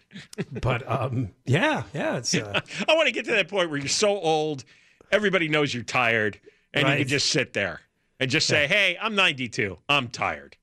but, 0.62 0.90
um, 0.90 1.30
yeah, 1.46 1.84
yeah, 1.94 2.18
it's, 2.18 2.34
uh, 2.34 2.62
I 2.88 2.96
want 2.96 3.08
to 3.08 3.12
get 3.14 3.26
to 3.26 3.32
that 3.32 3.48
point 3.48 3.70
where 3.70 3.80
you're 3.80 3.88
so 3.88 4.18
old, 4.20 4.64
everybody 5.12 5.48
knows 5.48 5.74
you're 5.74 5.84
tired, 5.84 6.40
and 6.74 6.88
you 6.88 6.96
can 6.98 7.08
just 7.08 7.30
sit 7.30 7.54
there 7.54 7.82
and 8.20 8.30
just 8.32 8.48
say, 8.48 8.68
"Hey, 8.68 8.98
I'm 9.02 9.16
92. 9.16 9.78
I'm 9.90 10.08
tired. 10.08 10.56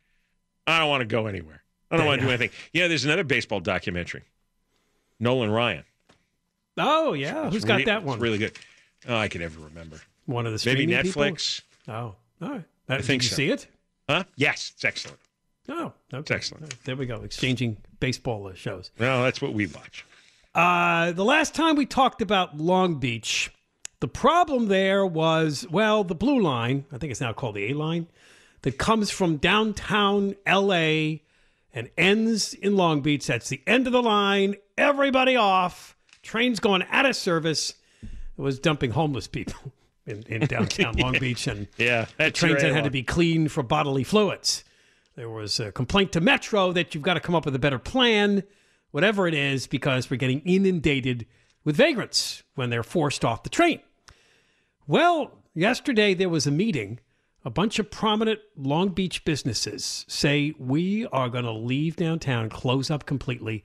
I 0.67 0.79
don't 0.79 0.89
want 0.89 1.03
to 1.03 1.07
go 1.07 1.27
anywhere. 1.27 1.63
I 1.91 1.97
don't 1.97 2.07
want 2.07 2.21
to 2.21 2.27
do 2.27 2.31
anything." 2.31 2.51
You 2.73 2.83
know, 2.83 2.89
there's 2.89 3.05
another 3.05 3.25
baseball 3.25 3.61
documentary. 3.61 4.23
Nolan 5.21 5.51
Ryan. 5.51 5.85
oh, 6.79 7.13
yeah. 7.13 7.45
It's 7.47 7.55
Who's 7.55 7.65
got 7.65 7.77
re- 7.79 7.85
that 7.85 7.99
it's 7.99 8.07
one? 8.07 8.19
really 8.19 8.39
good. 8.39 8.53
Oh, 9.09 9.17
I 9.17 9.29
can 9.29 9.41
never 9.43 9.61
remember. 9.61 10.01
one 10.27 10.47
of 10.47 10.53
the 10.53 10.63
Maybe 10.69 10.83
streaming 10.85 11.03
people? 11.03 11.23
Netflix. 11.23 11.61
Oh, 11.89 11.93
all 12.43 12.49
right. 12.49 12.65
I 12.89 13.03
think 13.03 13.23
Did 13.23 13.25
you 13.25 13.29
so. 13.31 13.37
see 13.37 13.51
it? 13.51 13.67
Huh? 14.09 14.25
Yes, 14.37 14.73
it's 14.75 14.85
excellent. 14.85 15.19
Oh, 15.71 15.93
okay. 16.13 16.35
excellent. 16.35 16.65
All 16.65 16.69
right, 16.69 16.85
There 16.85 16.97
we 16.97 17.07
go. 17.07 17.23
Exchanging 17.23 17.77
baseball 18.01 18.53
shows. 18.55 18.91
Well, 18.99 19.23
that's 19.23 19.41
what 19.41 19.53
we 19.55 19.67
watch. 19.67 20.05
Uh, 20.55 21.13
the 21.13 21.25
last 21.25 21.55
time 21.55 21.77
we 21.77 21.87
talked 21.87 22.21
about 22.21 22.59
Long 22.59 22.99
Beach, 22.99 23.53
the 24.01 24.09
problem 24.09 24.67
there 24.67 25.07
was, 25.07 25.67
well, 25.71 26.03
the 26.03 26.15
blue 26.15 26.41
line, 26.41 26.87
I 26.93 26.99
think 26.99 27.13
it's 27.13 27.21
now 27.21 27.33
called 27.33 27.55
the 27.55 27.71
A 27.71 27.75
line, 27.75 28.09
that 28.63 28.79
comes 28.79 29.11
from 29.11 29.37
downtown 29.37 30.35
LA 30.47 31.19
and 31.73 31.89
ends 31.97 32.53
in 32.55 32.77
Long 32.77 33.01
Beach. 33.01 33.27
That's 33.27 33.49
the 33.49 33.63
end 33.67 33.87
of 33.87 33.93
the 33.93 34.03
line. 34.03 34.57
Everybody 34.77 35.37
off. 35.37 35.97
Trains 36.23 36.61
going 36.61 36.83
out 36.91 37.07
of 37.07 37.17
service. 37.17 37.75
It 38.03 38.43
was 38.43 38.59
dumping 38.59 38.91
homeless 38.91 39.27
people 39.29 39.73
in, 40.07 40.23
in 40.27 40.47
downtown 40.47 40.95
Long 40.99 41.19
Beach 41.19 41.47
and 41.47 41.69
Yeah, 41.77 42.07
that's 42.17 42.39
trains 42.39 42.63
that 42.63 42.73
had 42.73 42.85
to 42.85 42.91
be 42.91 43.03
cleaned 43.03 43.53
for 43.53 43.63
bodily 43.63 44.05
fluids. 44.05 44.65
There 45.21 45.29
was 45.29 45.61
a 45.61 45.71
complaint 45.71 46.13
to 46.13 46.21
Metro 46.23 46.73
that 46.73 46.95
you've 46.95 47.05
got 47.05 47.13
to 47.13 47.21
come 47.21 47.35
up 47.35 47.45
with 47.45 47.55
a 47.55 47.59
better 47.59 47.79
plan, 47.79 48.43
whatever 48.91 49.29
it 49.29 49.35
is, 49.35 49.67
because 49.67 50.09
we're 50.09 50.17
getting 50.17 50.41
inundated 50.47 51.27
with 51.63 51.77
vagrants 51.77 52.43
when 52.55 52.71
they're 52.71 52.83
forced 52.83 53.23
off 53.23 53.43
the 53.43 53.51
train. 53.51 53.81
Well, 54.87 55.33
yesterday 55.55 56.15
there 56.15 56.31
was 56.31 56.47
a 56.47 56.51
meeting. 56.51 57.01
A 57.45 57.51
bunch 57.51 57.79
of 57.79 57.91
prominent 57.91 58.41
Long 58.57 58.89
Beach 58.89 59.23
businesses 59.27 60.07
say 60.09 60.55
we 60.59 61.05
are 61.09 61.29
going 61.29 61.45
to 61.45 61.53
leave 61.53 61.97
downtown, 61.97 62.49
close 62.49 62.91
up 62.91 63.05
completely, 63.05 63.63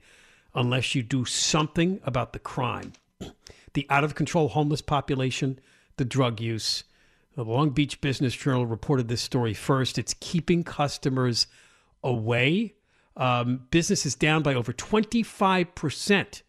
unless 0.54 0.94
you 0.94 1.02
do 1.02 1.24
something 1.24 2.00
about 2.04 2.34
the 2.34 2.38
crime, 2.38 2.92
the 3.72 3.86
out 3.88 4.04
of 4.04 4.14
control 4.14 4.48
homeless 4.48 4.82
population, 4.82 5.58
the 5.96 6.04
drug 6.04 6.38
use. 6.38 6.84
The 7.36 7.44
Long 7.44 7.68
Beach 7.68 8.00
Business 8.00 8.34
Journal 8.34 8.64
reported 8.64 9.08
this 9.08 9.20
story 9.20 9.52
first. 9.52 9.98
It's 9.98 10.14
keeping 10.20 10.64
customers 10.64 11.46
away. 12.02 12.76
Um, 13.14 13.66
business 13.70 14.06
is 14.06 14.14
down 14.14 14.42
by 14.42 14.54
over 14.54 14.72
25%, 14.72 16.42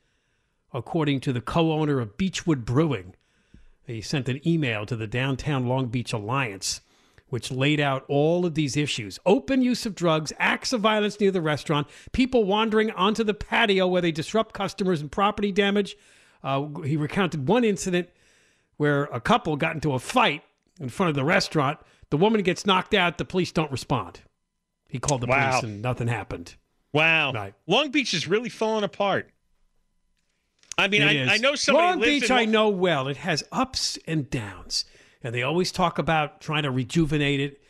according 0.74 1.20
to 1.20 1.34
the 1.34 1.41
co 1.41 1.74
owner 1.74 2.00
of 2.00 2.15
Beachwood 2.15 2.63
Brewing. 2.63 3.15
He 3.86 4.00
sent 4.00 4.29
an 4.29 4.39
email 4.48 4.86
to 4.86 4.96
the 4.96 5.08
Downtown 5.08 5.67
Long 5.67 5.88
Beach 5.88 6.13
Alliance, 6.13 6.79
which 7.27 7.51
laid 7.51 7.82
out 7.82 8.06
all 8.08 8.46
of 8.46 8.56
these 8.56 8.77
issues 8.77 9.20
open 9.25 9.62
use 9.62 9.86
of 9.86 9.94
drugs, 9.94 10.32
acts 10.39 10.72
of 10.72 10.79
violence 10.79 11.20
near 11.20 11.32
the 11.32 11.41
restaurant, 11.41 11.88
people 12.13 12.46
wandering 12.46 12.91
onto 12.91 13.25
the 13.25 13.34
patio 13.34 13.88
where 13.88 14.01
they 14.01 14.13
disrupt 14.13 14.53
customers 14.53 15.01
and 15.01 15.12
property 15.12 15.51
damage. 15.51 15.98
Uh, 16.41 16.65
he 16.86 16.96
recounted 16.96 17.50
one 17.50 17.65
incident 17.65 18.08
where 18.77 19.06
a 19.06 19.20
couple 19.20 19.58
got 19.58 19.75
into 19.75 19.91
a 19.91 20.00
fight 20.00 20.44
in 20.79 20.89
front 20.89 21.10
of 21.10 21.15
the 21.15 21.24
restaurant. 21.24 21.79
The 22.10 22.17
woman 22.17 22.41
gets 22.41 22.65
knocked 22.65 22.93
out, 22.93 23.17
the 23.17 23.25
police 23.25 23.51
don't 23.51 23.72
respond. 23.72 24.22
He 24.88 25.00
called 25.00 25.22
the 25.22 25.27
Wow. 25.27 25.50
police 25.50 25.63
and 25.63 25.81
nothing 25.81 26.07
happened. 26.07 26.55
Wow. 26.93 27.34
Right. 27.34 27.53
Long 27.67 27.91
Beach 27.91 28.13
is 28.13 28.27
really 28.27 28.50
falling 28.50 28.84
apart. 28.84 29.29
I 30.77 30.88
mean, 30.88 31.01
I. 31.01 31.34
I 31.34 31.38
know 31.38 31.55
somebody 31.55 31.88
Long 31.88 32.00
Beach, 32.01 32.29
in 32.29 32.31
I 32.31 32.46
know 32.46 32.69
well. 32.69 33.07
It 33.07 33.17
has 33.17 33.43
ups 33.51 33.98
and 34.05 34.29
downs, 34.29 34.86
and 35.24 35.34
they 35.34 35.41
always 35.41 35.72
talk 35.72 35.98
about 35.98 36.39
trying 36.39 36.63
to 36.63 36.72
rejuvenate 36.72 37.39
it. 37.39 37.62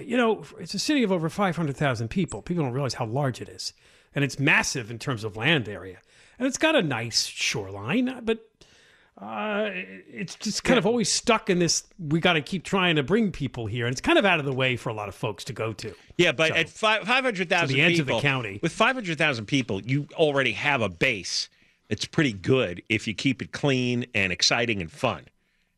You 0.00 0.16
know, 0.16 0.42
it's 0.58 0.72
a 0.72 0.78
city 0.78 1.02
of 1.02 1.12
over 1.12 1.28
500,000 1.28 2.08
people. 2.08 2.40
People 2.40 2.64
don't 2.64 2.72
realize 2.72 2.94
how 2.94 3.04
large 3.04 3.42
it 3.42 3.48
is, 3.50 3.74
and 4.14 4.24
it's 4.24 4.38
massive 4.38 4.90
in 4.90 4.98
terms 4.98 5.22
of 5.22 5.36
land 5.36 5.68
area, 5.68 5.98
and 6.38 6.48
it's 6.48 6.56
got 6.58 6.74
a 6.74 6.82
nice 6.82 7.26
shoreline, 7.26 8.20
but. 8.24 8.48
Uh, 9.20 9.70
it's 9.72 10.34
just 10.34 10.62
kind 10.62 10.78
of 10.78 10.84
always 10.84 11.10
stuck 11.10 11.48
in 11.48 11.58
this. 11.58 11.84
We 11.98 12.20
got 12.20 12.34
to 12.34 12.42
keep 12.42 12.64
trying 12.64 12.96
to 12.96 13.02
bring 13.02 13.32
people 13.32 13.66
here, 13.66 13.86
and 13.86 13.92
it's 13.92 14.00
kind 14.00 14.18
of 14.18 14.26
out 14.26 14.38
of 14.40 14.44
the 14.44 14.52
way 14.52 14.76
for 14.76 14.90
a 14.90 14.94
lot 14.94 15.08
of 15.08 15.14
folks 15.14 15.42
to 15.44 15.54
go 15.54 15.72
to. 15.72 15.94
Yeah, 16.18 16.32
but 16.32 16.48
So, 16.48 16.54
at 16.54 16.68
five 16.68 17.06
hundred 17.06 17.48
thousand 17.48 17.74
the 17.76 17.82
edge 17.82 17.96
people, 17.96 18.16
of 18.16 18.22
the 18.22 18.28
county. 18.28 18.58
with 18.62 18.72
five 18.72 18.94
hundred 18.94 19.16
thousand 19.16 19.46
people, 19.46 19.80
you 19.80 20.06
already 20.14 20.52
have 20.52 20.82
a 20.82 20.90
base 20.90 21.48
that's 21.88 22.04
pretty 22.04 22.32
good 22.34 22.82
if 22.90 23.06
you 23.06 23.14
keep 23.14 23.40
it 23.40 23.52
clean 23.52 24.04
and 24.14 24.32
exciting 24.32 24.82
and 24.82 24.92
fun, 24.92 25.22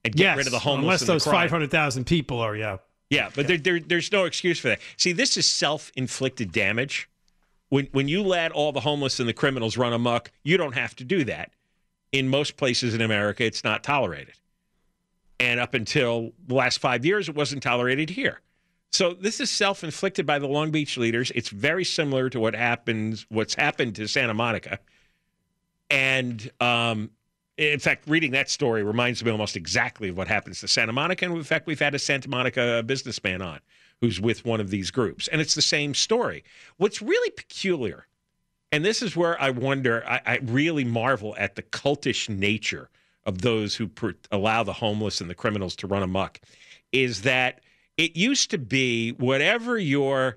and 0.04 0.16
get 0.16 0.23
yes, 0.25 0.37
rid 0.38 0.47
of 0.47 0.52
the 0.52 0.59
homeless. 0.59 1.02
unless 1.02 1.25
those 1.25 1.25
500,000 1.33 2.07
people 2.07 2.40
are, 2.40 2.57
yeah, 2.57 2.78
Yeah, 3.11 3.28
but 3.35 3.47
There, 3.47 3.59
there, 3.59 3.78
there's 3.78 4.11
no 4.11 4.25
excuse 4.25 4.59
for 4.59 4.68
that. 4.68 4.80
See, 4.97 5.12
this 5.12 5.37
is 5.37 5.49
self-inflicted 5.49 6.50
damage. 6.50 7.09
When 7.68 7.87
when 7.92 8.09
you 8.09 8.23
let 8.23 8.50
all 8.52 8.73
the 8.73 8.80
homeless 8.80 9.21
and 9.21 9.28
the 9.28 9.35
criminals 9.35 9.76
run 9.76 9.92
amok, 9.92 10.30
you 10.42 10.57
don't 10.57 10.73
have 10.75 10.97
to 10.97 11.04
do 11.04 11.23
that. 11.25 11.52
In 12.12 12.29
most 12.29 12.57
places 12.57 12.95
in 12.95 13.00
America, 13.00 13.45
it's 13.45 13.65
not 13.65 13.83
tolerated. 13.83 14.35
And 15.38 15.61
up 15.61 15.75
until 15.75 16.33
the 16.47 16.55
last 16.55 16.79
five 16.79 17.05
years, 17.05 17.29
it 17.29 17.35
wasn't 17.35 17.62
tolerated 17.62 18.11
here. 18.11 18.41
So 18.91 19.12
this 19.12 19.41
is 19.41 19.50
self-inflicted 19.50 20.25
by 20.25 20.38
the 20.38 20.49
Long 20.49 20.71
Beach 20.71 20.97
leaders. 20.97 21.31
It's 21.35 21.50
very 21.50 21.85
similar 21.85 22.31
to 22.31 22.41
what 22.41 22.55
happens, 22.55 23.27
what's 23.29 23.55
happened 23.55 23.95
to 23.97 24.09
Santa 24.09 24.35
Monica. 24.35 24.79
And 25.91 26.50
um, 26.61 27.11
in 27.59 27.79
fact, 27.79 28.09
reading 28.09 28.31
that 28.33 28.49
story 28.49 28.83
reminds 28.83 29.23
me 29.23 29.31
almost 29.31 29.57
exactly 29.57 30.09
of 30.09 30.17
what 30.17 30.29
happens 30.29 30.61
to 30.61 30.69
Santa 30.69 30.93
Monica. 30.93 31.27
And 31.27 31.37
in 31.37 31.45
fact, 31.45 31.67
we've 31.67 31.79
had 31.79 31.95
a 31.95 31.99
Santa 31.99 32.29
Monica 32.29 32.83
businessman 32.85 33.43
on 33.43 33.61
who's 34.00 34.21
with 34.21 34.45
one 34.45 34.61
of 34.61 34.71
these 34.71 34.91
groups, 34.91 35.29
and 35.29 35.41
it's 35.41 35.55
the 35.55 35.62
same 35.62 35.93
story. 35.93 36.45
What's 36.77 37.03
really 37.03 37.31
peculiar, 37.31 38.07
and 38.72 38.84
this 38.84 39.02
is 39.02 39.16
where 39.16 39.40
I 39.40 39.50
wonder, 39.50 40.04
I, 40.06 40.20
I 40.26 40.38
really 40.42 40.84
marvel 40.84 41.34
at 41.38 41.56
the 41.56 41.62
cultish 41.62 42.28
nature 42.28 42.90
of 43.25 43.42
those 43.42 43.75
who 43.76 43.88
per, 43.88 44.14
allow 44.30 44.62
the 44.62 44.72
homeless 44.72 45.20
and 45.20 45.28
the 45.28 45.34
criminals 45.34 45.76
to 45.76 45.87
run 45.87 46.02
amok, 46.02 46.40
is 46.92 47.22
that 47.22 47.60
it 47.96 48.16
used 48.16 48.50
to 48.50 48.58
be 48.58 49.10
whatever 49.12 49.78
your 49.78 50.37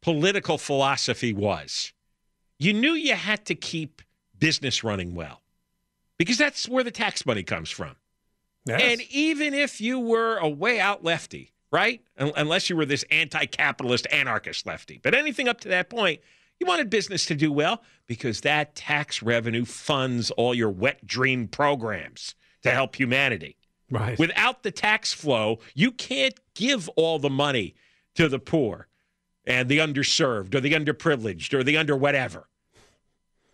political 0.00 0.58
philosophy 0.58 1.32
was, 1.32 1.92
you 2.58 2.72
knew 2.72 2.92
you 2.92 3.14
had 3.14 3.44
to 3.46 3.54
keep 3.54 4.02
business 4.38 4.84
running 4.84 5.14
well 5.14 5.40
because 6.18 6.38
that's 6.38 6.68
where 6.68 6.84
the 6.84 6.90
tax 6.90 7.24
money 7.24 7.42
comes 7.42 7.70
from. 7.70 7.96
Yes. 8.64 8.80
And 8.82 9.00
even 9.10 9.54
if 9.54 9.80
you 9.80 9.98
were 9.98 10.36
a 10.36 10.48
way 10.48 10.78
out 10.78 11.02
lefty, 11.02 11.52
right? 11.72 12.00
Unless 12.16 12.70
you 12.70 12.76
were 12.76 12.84
this 12.84 13.04
anti 13.10 13.46
capitalist 13.46 14.06
anarchist 14.12 14.66
lefty, 14.66 15.00
but 15.02 15.14
anything 15.14 15.48
up 15.48 15.60
to 15.60 15.68
that 15.68 15.90
point, 15.90 16.20
you 16.62 16.66
wanted 16.66 16.90
business 16.90 17.26
to 17.26 17.34
do 17.34 17.50
well 17.50 17.82
because 18.06 18.42
that 18.42 18.76
tax 18.76 19.20
revenue 19.20 19.64
funds 19.64 20.30
all 20.30 20.54
your 20.54 20.70
wet 20.70 21.04
dream 21.04 21.48
programs 21.48 22.36
to 22.62 22.70
help 22.70 22.94
humanity. 22.94 23.56
right. 23.90 24.16
Without 24.16 24.62
the 24.62 24.70
tax 24.70 25.12
flow, 25.12 25.58
you 25.74 25.90
can't 25.90 26.38
give 26.54 26.88
all 26.90 27.18
the 27.18 27.28
money 27.28 27.74
to 28.14 28.28
the 28.28 28.38
poor 28.38 28.86
and 29.44 29.68
the 29.68 29.78
underserved 29.78 30.54
or 30.54 30.60
the 30.60 30.72
underprivileged 30.72 31.52
or 31.52 31.64
the 31.64 31.76
under 31.76 31.96
whatever. 31.96 32.48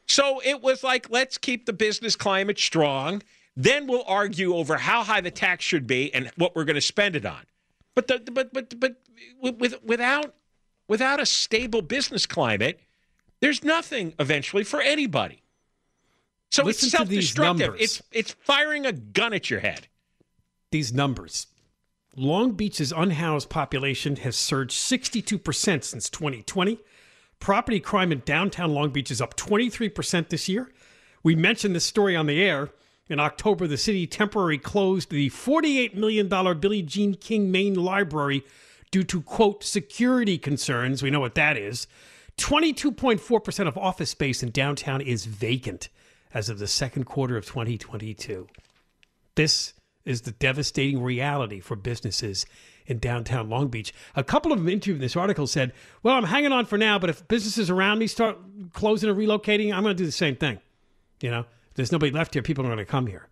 So 0.07 0.43
it 0.45 0.61
was 0.61 0.85
like, 0.85 1.09
let's 1.09 1.39
keep 1.39 1.65
the 1.65 1.73
business 1.73 2.15
climate 2.15 2.59
strong. 2.59 3.23
Then 3.57 3.87
we'll 3.87 4.05
argue 4.07 4.55
over 4.55 4.77
how 4.77 5.03
high 5.03 5.23
the 5.23 5.31
tax 5.31 5.65
should 5.65 5.87
be 5.87 6.13
and 6.13 6.31
what 6.37 6.55
we're 6.55 6.65
going 6.65 6.75
to 6.75 6.83
spend 6.83 7.17
it 7.17 7.25
on. 7.25 7.41
But 7.95 8.07
the 8.07 8.19
but 8.31 8.53
but 8.53 8.79
but 8.79 8.97
with 9.41 9.83
without 9.83 10.35
without 10.89 11.21
a 11.21 11.27
stable 11.27 11.83
business 11.83 12.27
climate, 12.27 12.81
there's 13.41 13.63
nothing 13.65 14.15
eventually 14.19 14.65
for 14.65 14.81
anybody. 14.81 15.43
So 16.51 16.65
Listen 16.65 16.87
it's 16.87 16.93
self-destructive. 16.93 17.77
It's 17.79 18.03
it's 18.11 18.33
firing 18.41 18.87
a 18.87 18.93
gun 18.93 19.33
at 19.35 19.51
your 19.51 19.61
head. 19.61 19.89
these 20.71 20.93
numbers. 20.93 21.47
Long 22.17 22.53
Beach's 22.53 22.93
unhoused 22.93 23.49
population 23.49 24.17
has 24.17 24.37
surged 24.37 24.73
62% 24.77 25.85
since 25.85 26.11
2020. 26.11 26.79
Property 27.39 27.79
crime 27.79 28.11
in 28.11 28.23
downtown 28.25 28.75
Long 28.75 28.91
Beach 28.91 29.11
is 29.11 29.21
up 29.21 29.37
23% 29.37 30.29
this 30.29 30.49
year. 30.49 30.73
We 31.23 31.37
mentioned 31.37 31.77
this 31.77 31.85
story 31.85 32.17
on 32.17 32.27
the 32.27 32.43
air. 32.43 32.71
In 33.09 33.21
October, 33.21 33.67
the 33.67 33.77
city 33.77 34.07
temporarily 34.07 34.59
closed 34.59 35.11
the 35.11 35.31
$48 35.31 35.95
million 35.95 36.29
Billie 36.59 36.83
Jean 36.83 37.15
King 37.15 37.51
Main 37.51 37.75
Library 37.75 38.45
due 38.91 39.05
to, 39.05 39.23
quote, 39.23 39.63
security 39.63 40.37
concerns. 40.37 41.03
We 41.03 41.11
know 41.11 41.21
what 41.21 41.35
that 41.37 41.57
is. 41.57 41.87
22.4% 42.39 43.69
of 43.69 43.77
office 43.77 44.11
space 44.11 44.43
in 44.43 44.51
downtown 44.51 45.01
is 45.01 45.27
vacant 45.27 45.89
as 46.33 46.49
of 46.49 46.59
the 46.59 46.67
second 46.67 47.05
quarter 47.05 47.37
of 47.37 47.45
2022. 47.45 48.47
This 49.35 49.75
is 50.05 50.23
the 50.23 50.31
devastating 50.31 51.03
reality 51.03 51.61
for 51.61 51.77
businesses 51.77 52.47
in 52.87 52.99
downtown 52.99 53.51
Long 53.51 53.69
Beach. 53.69 53.93
A 54.17 54.25
couple 54.25 54.53
of 54.53 54.59
them 54.59 54.69
interviewed 54.69 54.97
in 54.97 55.03
this 55.03 55.17
article 55.17 55.47
said, 55.47 55.73
Well, 56.03 56.17
I'm 56.17 56.25
hanging 56.25 56.53
on 56.53 56.65
for 56.65 56.79
now, 56.79 56.99
but 56.99 57.11
if 57.11 57.27
businesses 57.29 57.71
around 57.71 57.99
me 57.99 58.07
start 58.07 58.39
closing 58.73 59.11
or 59.11 59.15
relocating, 59.15 59.75
I'm 59.75 59.83
going 59.83 59.97
to 59.97 60.03
do 60.03 60.07
the 60.07 60.13
same 60.13 60.37
thing. 60.37 60.61
You 61.21 61.31
know, 61.31 61.41
if 61.41 61.75
there's 61.75 61.93
nobody 61.93 62.13
left 62.13 62.35
here, 62.35 62.43
people 62.43 62.65
are 62.65 62.69
going 62.69 62.79
to 62.79 62.85
come 62.85 63.07
here. 63.07 63.29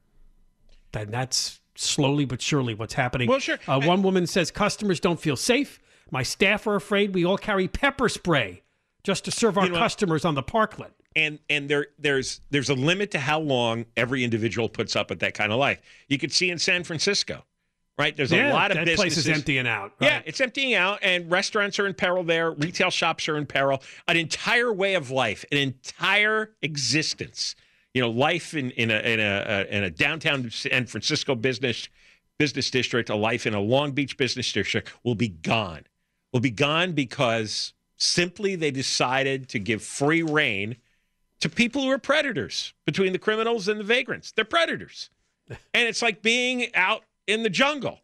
And 0.93 1.13
that's 1.13 1.61
slowly 1.77 2.25
but 2.25 2.43
surely 2.43 2.75
what's 2.75 2.95
happening. 2.95 3.29
Well, 3.29 3.39
sure. 3.39 3.59
Uh, 3.69 3.81
one 3.81 4.03
woman 4.03 4.27
says, 4.27 4.51
Customers 4.51 5.01
don't 5.01 5.21
feel 5.21 5.37
safe. 5.37 5.81
My 6.11 6.23
staff 6.23 6.67
are 6.67 6.77
afraid. 6.77 7.15
We 7.15 7.25
all 7.25 7.39
carry 7.39 7.69
pepper 7.69 8.09
spray 8.09 8.63
just 9.07 9.25
to 9.25 9.31
serve 9.31 9.57
our 9.57 9.67
You 9.67 9.73
know 9.73 9.79
customers 9.79 10.25
on 10.25 10.35
the 10.35 10.43
parklet. 10.43 10.91
and 11.15 11.39
and 11.49 11.69
there 11.71 11.87
there's 11.99 12.41
there's 12.51 12.69
a 12.69 12.75
limit 12.75 13.13
to 13.13 13.21
how 13.21 13.39
long 13.39 13.87
every 13.97 14.25
individual 14.25 14.69
puts 14.69 14.97
up 14.97 15.11
with 15.11 15.21
that 15.21 15.33
kind 15.33 15.53
of 15.53 15.59
life. 15.61 15.81
You 16.09 16.19
could 16.19 16.33
see 16.33 16.51
in 16.51 16.59
San 16.59 16.83
Francisco, 16.83 17.45
right? 17.97 18.17
There's 18.17 18.33
a 18.33 18.53
lot 18.53 18.73
of 18.73 18.79
that 18.79 18.85
businesses. 18.85 18.97
place 18.97 19.17
is 19.17 19.29
emptying 19.29 19.69
out. 19.69 19.93
Yeah, 20.01 20.23
it's 20.27 20.41
emptying 20.41 20.75
out, 20.75 20.99
and 21.03 21.31
restaurants 21.31 21.79
are 21.79 21.87
in 21.87 21.95
peril 21.95 22.25
there. 22.25 22.51
Retail 22.51 22.91
shops 22.91 23.29
are 23.29 23.37
in 23.39 23.47
peril. 23.47 23.81
An 24.09 24.17
entire 24.17 24.73
way 24.73 24.95
of 24.95 25.13
life, 25.13 25.45
an 25.53 25.59
entire 25.59 26.51
existence. 26.61 27.55
You 27.95 28.03
know, 28.03 28.11
life 28.11 28.55
in 28.55 28.73
in 28.73 28.91
a 28.91 28.99
in 28.99 29.21
a, 29.21 29.67
in 29.71 29.85
a 29.85 29.91
downtown 29.91 30.51
San 30.51 30.87
Francisco 30.87 31.37
business 31.37 31.89
business 32.39 32.71
district, 32.71 33.09
a 33.09 33.15
life 33.15 33.47
in 33.47 33.55
a 33.55 33.61
Long 33.61 33.93
Beach 33.93 34.17
business 34.17 34.53
district 34.53 34.93
will 35.05 35.15
be 35.15 35.29
gone. 35.29 35.85
Will 36.33 36.41
be 36.41 36.51
gone 36.51 36.93
because 36.93 37.73
simply 37.97 38.57
they 38.57 38.71
decided 38.71 39.49
to 39.51 39.59
give 39.59 39.83
free 39.83 40.23
reign 40.23 40.77
to 41.41 41.49
people 41.49 41.83
who 41.83 41.91
are 41.91 41.99
predators 41.99 42.73
between 42.85 43.13
the 43.13 43.19
criminals 43.19 43.69
and 43.69 43.81
the 43.81 43.85
vagrants. 43.85 44.33
They're 44.33 44.45
predators. 44.45 45.11
And 45.73 45.87
it's 45.89 46.03
like 46.03 46.23
being 46.23 46.75
out 46.75 47.05
in 47.29 47.45
the 47.45 47.51
jungle. 47.51 48.01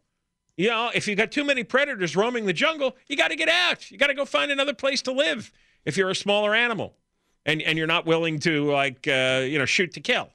You 0.55 0.69
know, 0.69 0.91
if 0.93 1.09
you 1.09 1.15
got 1.15 1.33
too 1.33 1.43
many 1.43 1.65
predators 1.65 2.15
roaming 2.15 2.45
the 2.45 2.53
jungle, 2.53 2.95
you 3.07 3.17
got 3.17 3.31
to 3.31 3.35
get 3.35 3.49
out. 3.49 3.91
You 3.91 3.97
got 3.97 4.07
to 4.07 4.13
go 4.13 4.23
find 4.23 4.49
another 4.49 4.73
place 4.73 5.01
to 5.01 5.11
live 5.11 5.51
if 5.83 5.97
you're 5.97 6.09
a 6.09 6.15
smaller 6.15 6.55
animal 6.55 6.93
and, 7.45 7.61
and 7.61 7.77
you're 7.77 7.85
not 7.85 8.05
willing 8.05 8.39
to, 8.39 8.71
like, 8.71 9.09
uh, 9.09 9.41
you 9.43 9.59
know, 9.59 9.65
shoot 9.65 9.93
to 9.95 9.99
kill. 9.99 10.29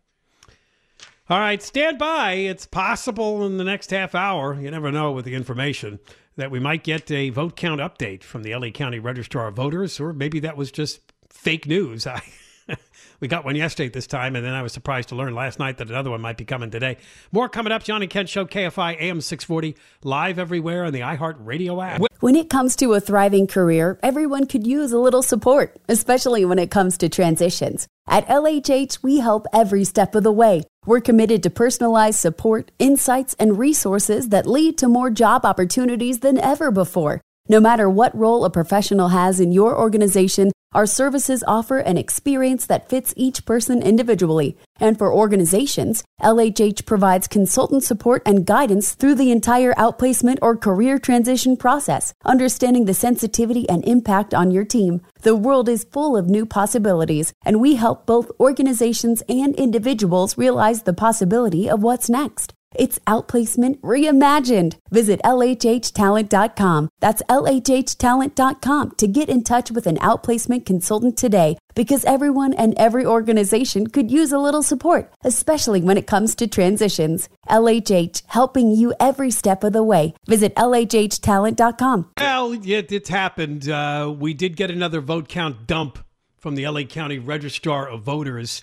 All 1.31 1.39
right, 1.39 1.63
stand 1.63 1.99
by. 1.99 2.33
It's 2.33 2.67
possible 2.67 3.47
in 3.47 3.59
the 3.59 3.65
next 3.65 3.91
half 3.91 4.15
hour, 4.15 4.59
you 4.61 4.71
never 4.71 4.91
know 4.91 5.13
with 5.13 5.25
the 5.25 5.35
information, 5.35 5.99
that 6.39 6.53
we 6.53 6.61
might 6.61 6.85
get 6.85 7.11
a 7.11 7.31
vote 7.31 7.57
count 7.57 7.81
update 7.81 8.23
from 8.23 8.45
the 8.45 8.55
LA 8.55 8.71
County 8.71 9.01
Registrar 9.01 9.49
of 9.49 9.57
Voters, 9.57 9.99
or 9.99 10.13
maybe 10.13 10.39
that 10.41 10.57
was 10.57 10.71
just 10.71 11.01
fake 11.29 11.67
news. 11.67 12.07
I, 12.07 12.23
we 13.21 13.29
got 13.29 13.45
one 13.45 13.57
yesterday 13.57 13.89
this 13.89 14.07
time, 14.07 14.37
and 14.37 14.45
then 14.45 14.53
I 14.53 14.63
was 14.63 14.73
surprised 14.73 15.11
to 15.11 15.15
learn 15.15 15.35
last 15.35 15.59
night 15.59 15.79
that 15.79 15.89
another 15.89 16.11
one 16.11 16.21
might 16.21 16.37
be 16.37 16.45
coming 16.45 16.71
today. 16.71 16.99
More 17.33 17.49
coming 17.49 17.73
up. 17.73 17.83
John 17.83 18.03
and 18.03 18.11
Ken 18.11 18.27
Show, 18.27 18.45
KFI 18.45 19.01
AM 19.01 19.21
640, 19.21 19.77
live 20.03 20.39
everywhere 20.39 20.85
on 20.85 20.93
the 20.93 21.01
iHeart 21.01 21.37
Radio 21.39 21.81
app. 21.81 22.01
When 22.21 22.35
it 22.35 22.51
comes 22.51 22.75
to 22.77 22.95
a 22.95 23.01
thriving 23.01 23.47
career, 23.47 23.99
everyone 24.03 24.47
could 24.47 24.67
use 24.67 24.93
a 24.93 24.99
little 24.99 25.23
support, 25.23 25.77
especially 25.89 26.45
when 26.45 26.59
it 26.59 26.71
comes 26.71 26.99
to 26.99 27.09
transitions. 27.09 27.87
At 28.09 28.27
LHH, 28.27 29.03
we 29.03 29.19
help 29.19 29.47
every 29.53 29.85
step 29.85 30.15
of 30.15 30.25
the 30.25 30.33
way. 30.33 30.63
We're 30.85 31.01
committed 31.01 31.43
to 31.43 31.51
personalized 31.51 32.19
support, 32.19 32.73
insights, 32.79 33.37
and 33.39 33.59
resources 33.59 34.31
that 34.31 34.47
lead 34.47 34.79
to 34.79 34.89
more 34.89 35.11
job 35.11 35.45
opportunities 35.45 36.21
than 36.21 36.39
ever 36.39 36.71
before. 36.71 37.21
No 37.49 37.61
matter 37.61 37.89
what 37.89 38.17
role 38.17 38.45
a 38.45 38.51
professional 38.51 39.09
has 39.09 39.41
in 39.41 39.53
your 39.53 39.79
organization, 39.79 40.51
our 40.73 40.87
services 40.87 41.43
offer 41.47 41.79
an 41.79 41.97
experience 41.97 42.67
that 42.67 42.89
fits 42.89 43.15
each 43.17 43.47
person 43.47 43.83
individually. 43.83 44.57
And 44.79 44.99
for 44.99 45.13
organizations, 45.13 46.05
LHH 46.21 46.85
provides 46.85 47.27
consultant 47.27 47.85
support 47.85 48.23
and 48.27 48.45
guidance 48.45 48.95
through 48.95 49.15
the 49.15 49.31
entire 49.31 49.73
outplacement 49.75 50.39
or 50.43 50.57
career 50.57 50.99
transition 50.99 51.57
process, 51.57 52.13
understanding 52.25 52.85
the 52.85 52.95
sensitivity 52.95 53.69
and 53.69 53.85
impact 53.85 54.35
on 54.35 54.51
your 54.51 54.65
team. 54.65 55.01
The 55.23 55.37
world 55.37 55.69
is 55.69 55.85
full 55.85 56.17
of 56.17 56.29
new 56.29 56.45
possibilities, 56.45 57.33
and 57.45 57.61
we 57.61 57.77
help 57.77 58.05
both 58.05 58.31
organizations 58.39 59.23
and 59.29 59.55
individuals 59.57 60.37
realize 60.37 60.83
the 60.83 60.93
possibility 60.93 61.69
of 61.69 61.83
what's 61.83 62.11
next. 62.11 62.55
It's 62.75 62.99
outplacement 63.07 63.81
reimagined. 63.81 64.77
Visit 64.91 65.21
LHHtalent.com. 65.25 66.91
That's 67.01 67.23
LHHtalent.com 67.23 68.91
to 68.93 69.07
get 69.07 69.29
in 69.29 69.43
touch 69.43 69.71
with 69.71 69.87
an 69.87 69.97
outplacement 69.99 70.67
consultant 70.67 71.17
today 71.17 71.57
because 71.75 72.05
everyone 72.05 72.53
and 72.53 72.75
every 72.77 73.07
organization 73.07 73.87
could 73.87 74.11
use 74.11 74.33
a 74.33 74.39
little 74.39 74.63
support, 74.63 75.13
especially 75.25 75.81
when 75.81 75.97
it 75.97 76.07
comes 76.07 76.35
to 76.35 76.47
transitions. 76.47 77.29
LHH, 77.49 78.23
helping 78.27 78.71
you 78.73 78.95
every 79.01 79.31
step 79.31 79.65
of 79.65 79.73
the 79.73 79.83
way. 79.83 80.13
Visit 80.27 80.55
LHHtalent.com. 80.57 82.11
Well, 82.19 82.55
yeah, 82.55 82.83
it's 82.89 83.09
happened. 83.09 83.69
Uh, 83.69 84.15
we 84.19 84.35
did 84.35 84.57
get 84.57 84.71
another 84.71 85.01
vote 85.01 85.29
count 85.29 85.67
dump 85.67 85.99
from 86.37 86.55
the 86.55 86.69
LA 86.69 86.83
County 86.83 87.19
Registrar 87.19 87.89
of 87.89 88.03
Voters. 88.03 88.63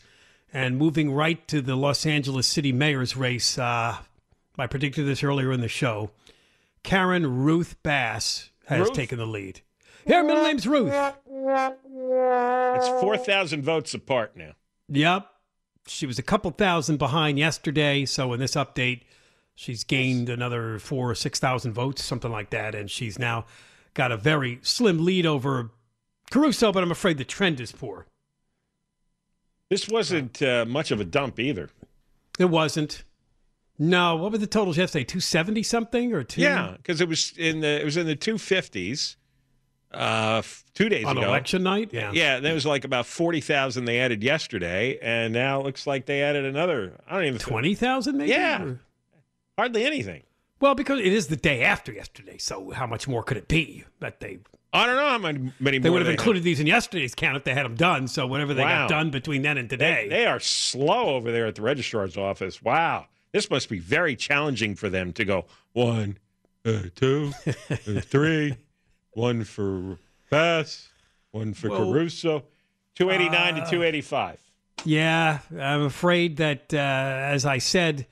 And 0.55 0.77
moving 0.77 1.11
right 1.11 1.45
to 1.49 1.61
the 1.61 1.75
Los 1.75 2.05
Angeles 2.05 2.47
City 2.47 2.71
Mayor's 2.71 3.17
race, 3.17 3.59
uh, 3.59 3.97
I 4.57 4.67
predicted 4.67 5.05
this 5.05 5.21
earlier 5.21 5.51
in 5.51 5.59
the 5.59 5.67
show. 5.67 6.11
Karen 6.81 7.43
Ruth 7.43 7.75
Bass 7.83 8.51
has 8.67 8.87
Ruth? 8.87 8.93
taken 8.93 9.17
the 9.17 9.27
lead. 9.27 9.59
Her 10.07 10.23
middle 10.23 10.43
name's 10.43 10.65
Ruth. 10.65 10.93
It's 11.27 12.87
4,000 12.87 13.63
votes 13.63 13.93
apart 13.93 14.37
now. 14.37 14.53
Yep. 14.87 15.27
She 15.87 16.05
was 16.05 16.19
a 16.19 16.23
couple 16.23 16.51
thousand 16.51 16.99
behind 16.99 17.37
yesterday. 17.37 18.05
So 18.05 18.31
in 18.31 18.39
this 18.39 18.55
update, 18.55 19.01
she's 19.55 19.83
gained 19.83 20.29
another 20.29 20.79
four 20.79 21.11
or 21.11 21.15
6,000 21.15 21.73
votes, 21.73 22.01
something 22.01 22.31
like 22.31 22.51
that. 22.51 22.73
And 22.73 22.89
she's 22.89 23.19
now 23.19 23.45
got 23.93 24.13
a 24.13 24.17
very 24.17 24.59
slim 24.61 25.03
lead 25.03 25.25
over 25.25 25.71
Caruso, 26.31 26.71
but 26.71 26.81
I'm 26.81 26.91
afraid 26.91 27.17
the 27.17 27.25
trend 27.25 27.59
is 27.59 27.73
poor. 27.73 28.05
This 29.69 29.87
wasn't 29.89 30.41
uh, 30.41 30.65
much 30.67 30.91
of 30.91 30.99
a 30.99 31.05
dump 31.05 31.39
either. 31.39 31.69
It 32.39 32.45
wasn't. 32.45 33.03
No, 33.77 34.15
what 34.15 34.31
were 34.31 34.37
the 34.37 34.47
totals 34.47 34.77
yesterday? 34.77 35.03
270 35.03 35.63
something 35.63 36.13
or 36.13 36.23
two? 36.23 36.41
Yeah, 36.41 36.75
because 36.77 37.01
it 37.01 37.09
was 37.09 37.33
in 37.37 37.59
the 37.61 37.81
it 37.81 37.83
was 37.83 37.97
in 37.97 38.07
the 38.07 38.15
250s 38.15 39.15
uh, 39.91 40.41
two 40.73 40.87
days 40.89 41.05
On 41.05 41.17
ago. 41.17 41.27
election 41.27 41.63
night? 41.63 41.89
Yeah. 41.91 42.11
Yeah, 42.13 42.39
there 42.39 42.53
was 42.53 42.65
like 42.65 42.85
about 42.85 43.05
40,000 43.05 43.85
they 43.85 43.99
added 43.99 44.23
yesterday, 44.23 44.97
and 45.01 45.33
now 45.33 45.59
it 45.59 45.65
looks 45.65 45.85
like 45.87 46.05
they 46.05 46.21
added 46.21 46.45
another. 46.45 46.93
I 47.07 47.15
don't 47.15 47.25
even 47.25 47.39
20,000 47.39 48.17
maybe? 48.17 48.29
Yeah. 48.31 48.63
Or- 48.63 48.79
hardly 49.57 49.85
anything. 49.85 50.23
Well, 50.61 50.75
because 50.75 50.99
it 50.99 51.07
is 51.11 51.27
the 51.27 51.35
day 51.35 51.63
after 51.63 51.91
yesterday, 51.91 52.37
so 52.37 52.71
how 52.71 52.87
much 52.87 53.07
more 53.09 53.23
could 53.23 53.37
it 53.37 53.47
be 53.49 53.83
that 53.99 54.19
they 54.21 54.39
I 54.75 54.85
don't 54.85 54.95
know 54.97 55.09
how 55.09 55.17
many, 55.17 55.51
many 55.59 55.77
They 55.79 55.89
would 55.89 55.99
have 56.01 56.07
they 56.07 56.13
included 56.13 56.43
these 56.43 56.59
in 56.59 56.67
yesterday's 56.67 57.15
count 57.15 57.37
if 57.37 57.43
they 57.43 57.53
had 57.53 57.65
them 57.65 57.75
done. 57.75 58.07
So 58.07 58.27
whatever 58.27 58.53
they 58.53 58.63
Wow. 58.63 58.87
got 58.87 58.89
done 58.89 59.09
between 59.09 59.41
then 59.41 59.57
and 59.57 59.69
today. 59.69 60.07
they 60.09 60.25
are 60.25 60.39
slow 60.39 61.15
over 61.15 61.31
there 61.31 61.47
at 61.47 61.55
the 61.55 61.61
registrar's 61.61 62.17
office. 62.17 62.61
Wow. 62.61 63.07
This 63.31 63.49
must 63.49 63.69
be 63.69 63.79
very 63.79 64.15
challenging 64.15 64.75
for 64.75 64.89
them 64.89 65.13
to 65.13 65.25
go 65.25 65.45
one, 65.73 66.17
uh, 66.65 66.83
two, 66.95 67.31
uh, 67.47 67.51
three, 68.01 68.55
one 69.11 69.43
for 69.43 69.97
Bass, 70.29 70.89
one 71.31 71.53
for 71.53 71.69
Caruso, 71.69 72.43
289 72.95 73.53
uh, 73.53 73.65
to 73.65 73.71
285. 73.71 74.39
Yeah, 74.83 75.39
I'm 75.57 75.83
afraid 75.83 76.37
that, 76.37 76.73
uh, 76.73 76.77
as 76.77 77.45
I 77.45 77.57
said, 77.57 78.07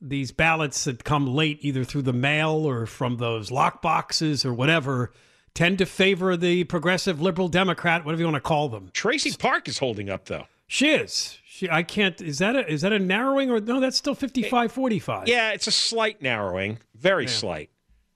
these 0.00 0.30
ballots 0.32 0.84
that 0.84 1.04
come 1.04 1.26
late, 1.26 1.58
either 1.62 1.84
through 1.84 2.02
the 2.02 2.12
mail 2.12 2.50
or 2.66 2.86
from 2.86 3.16
those 3.18 3.50
lock 3.50 3.82
boxes 3.82 4.44
or 4.44 4.52
whatever, 4.54 5.12
tend 5.56 5.78
to 5.78 5.86
favor 5.86 6.36
the 6.36 6.62
progressive 6.64 7.20
liberal 7.20 7.48
Democrat, 7.48 8.04
whatever 8.04 8.20
you 8.20 8.26
want 8.26 8.36
to 8.36 8.40
call 8.40 8.68
them. 8.68 8.90
Traci 8.92 9.36
Park 9.36 9.66
is 9.68 9.78
holding 9.78 10.08
up, 10.08 10.26
though. 10.26 10.46
She 10.68 10.90
is. 10.90 11.38
She. 11.44 11.68
I 11.70 11.82
can't. 11.82 12.20
Is 12.20 12.38
that 12.38 12.54
a 12.54 12.70
is 12.70 12.82
that 12.82 12.92
a 12.92 12.98
narrowing 12.98 13.50
or 13.50 13.58
no? 13.60 13.80
That's 13.80 13.96
still 13.96 14.14
55-45. 14.14 15.26
Yeah, 15.26 15.52
it's 15.52 15.66
a 15.66 15.72
slight 15.72 16.20
narrowing, 16.22 16.78
very 16.94 17.26
slight, 17.26 17.70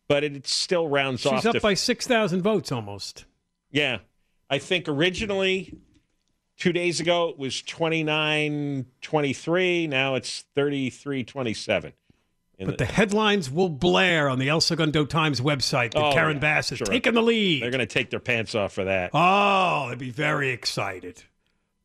but 0.08 0.22
it 0.24 0.46
still 0.46 0.88
rounds 0.88 1.24
off. 1.26 1.36
she's 1.36 1.46
up 1.46 1.54
to- 1.54 1.60
by 1.60 1.74
six 1.74 2.06
thousand 2.06 2.42
votes 2.42 2.70
almost. 2.70 3.24
Yeah. 3.70 3.98
I 4.50 4.58
think 4.58 4.88
originally 4.88 5.78
two 6.56 6.72
days 6.72 6.98
ago 7.00 7.28
it 7.28 7.38
was 7.38 7.62
29 7.62 8.86
23. 9.00 9.86
Now 9.86 10.16
it's 10.16 10.44
33 10.56 11.22
27. 11.24 11.92
But 12.66 12.78
the 12.78 12.84
headlines 12.84 13.50
will 13.50 13.68
blare 13.68 14.28
on 14.28 14.38
the 14.38 14.48
El 14.48 14.60
Segundo 14.60 15.04
Times 15.04 15.40
website 15.40 15.92
that 15.92 16.02
Oh, 16.02 16.12
Karen 16.12 16.36
yeah, 16.36 16.40
Bass 16.40 16.72
is 16.72 16.78
sure. 16.78 16.86
taking 16.86 17.14
the 17.14 17.22
lead. 17.22 17.62
They're 17.62 17.70
going 17.70 17.80
to 17.80 17.86
take 17.86 18.10
their 18.10 18.20
pants 18.20 18.54
off 18.54 18.72
for 18.72 18.84
that. 18.84 19.10
Oh, 19.14 19.88
they'd 19.88 19.98
be 19.98 20.10
very 20.10 20.50
excited. 20.50 21.24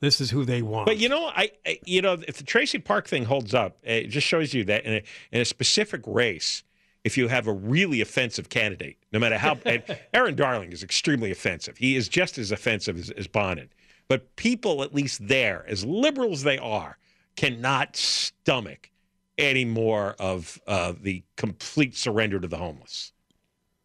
This 0.01 0.19
is 0.19 0.31
who 0.31 0.43
they 0.45 0.61
want. 0.61 0.85
But 0.85 0.97
you 0.97 1.09
know, 1.09 1.27
I, 1.27 1.51
I 1.65 1.79
you 1.85 2.01
know, 2.01 2.13
if 2.27 2.37
the 2.37 2.43
Traci 2.43 2.83
Park 2.83 3.07
thing 3.07 3.25
holds 3.25 3.53
up, 3.53 3.77
it 3.83 4.07
just 4.07 4.27
shows 4.27 4.53
you 4.53 4.63
that 4.65 4.85
in 4.85 4.93
a, 4.93 5.03
in 5.31 5.41
a 5.41 5.45
specific 5.45 6.01
race, 6.05 6.63
if 7.03 7.17
you 7.17 7.27
have 7.27 7.47
a 7.47 7.53
really 7.53 8.01
offensive 8.01 8.49
candidate, 8.49 8.97
no 9.13 9.19
matter 9.19 9.37
how, 9.37 9.57
Erin 10.13 10.35
Darling 10.35 10.71
is 10.73 10.83
extremely 10.83 11.31
offensive. 11.31 11.77
He 11.77 11.95
is 11.95 12.09
just 12.09 12.37
as 12.37 12.51
offensive 12.51 12.97
as, 12.97 13.09
as 13.11 13.27
Bonin. 13.27 13.69
But 14.07 14.35
people, 14.35 14.83
at 14.83 14.93
least 14.93 15.27
there, 15.27 15.65
as 15.67 15.85
liberal 15.85 16.33
as 16.33 16.43
they 16.43 16.57
are, 16.57 16.97
cannot 17.35 17.95
stomach 17.95 18.91
any 19.37 19.65
more 19.65 20.15
of 20.19 20.59
uh, 20.67 20.93
the 20.99 21.23
complete 21.35 21.95
surrender 21.95 22.39
to 22.39 22.47
the 22.47 22.57
homeless. 22.57 23.11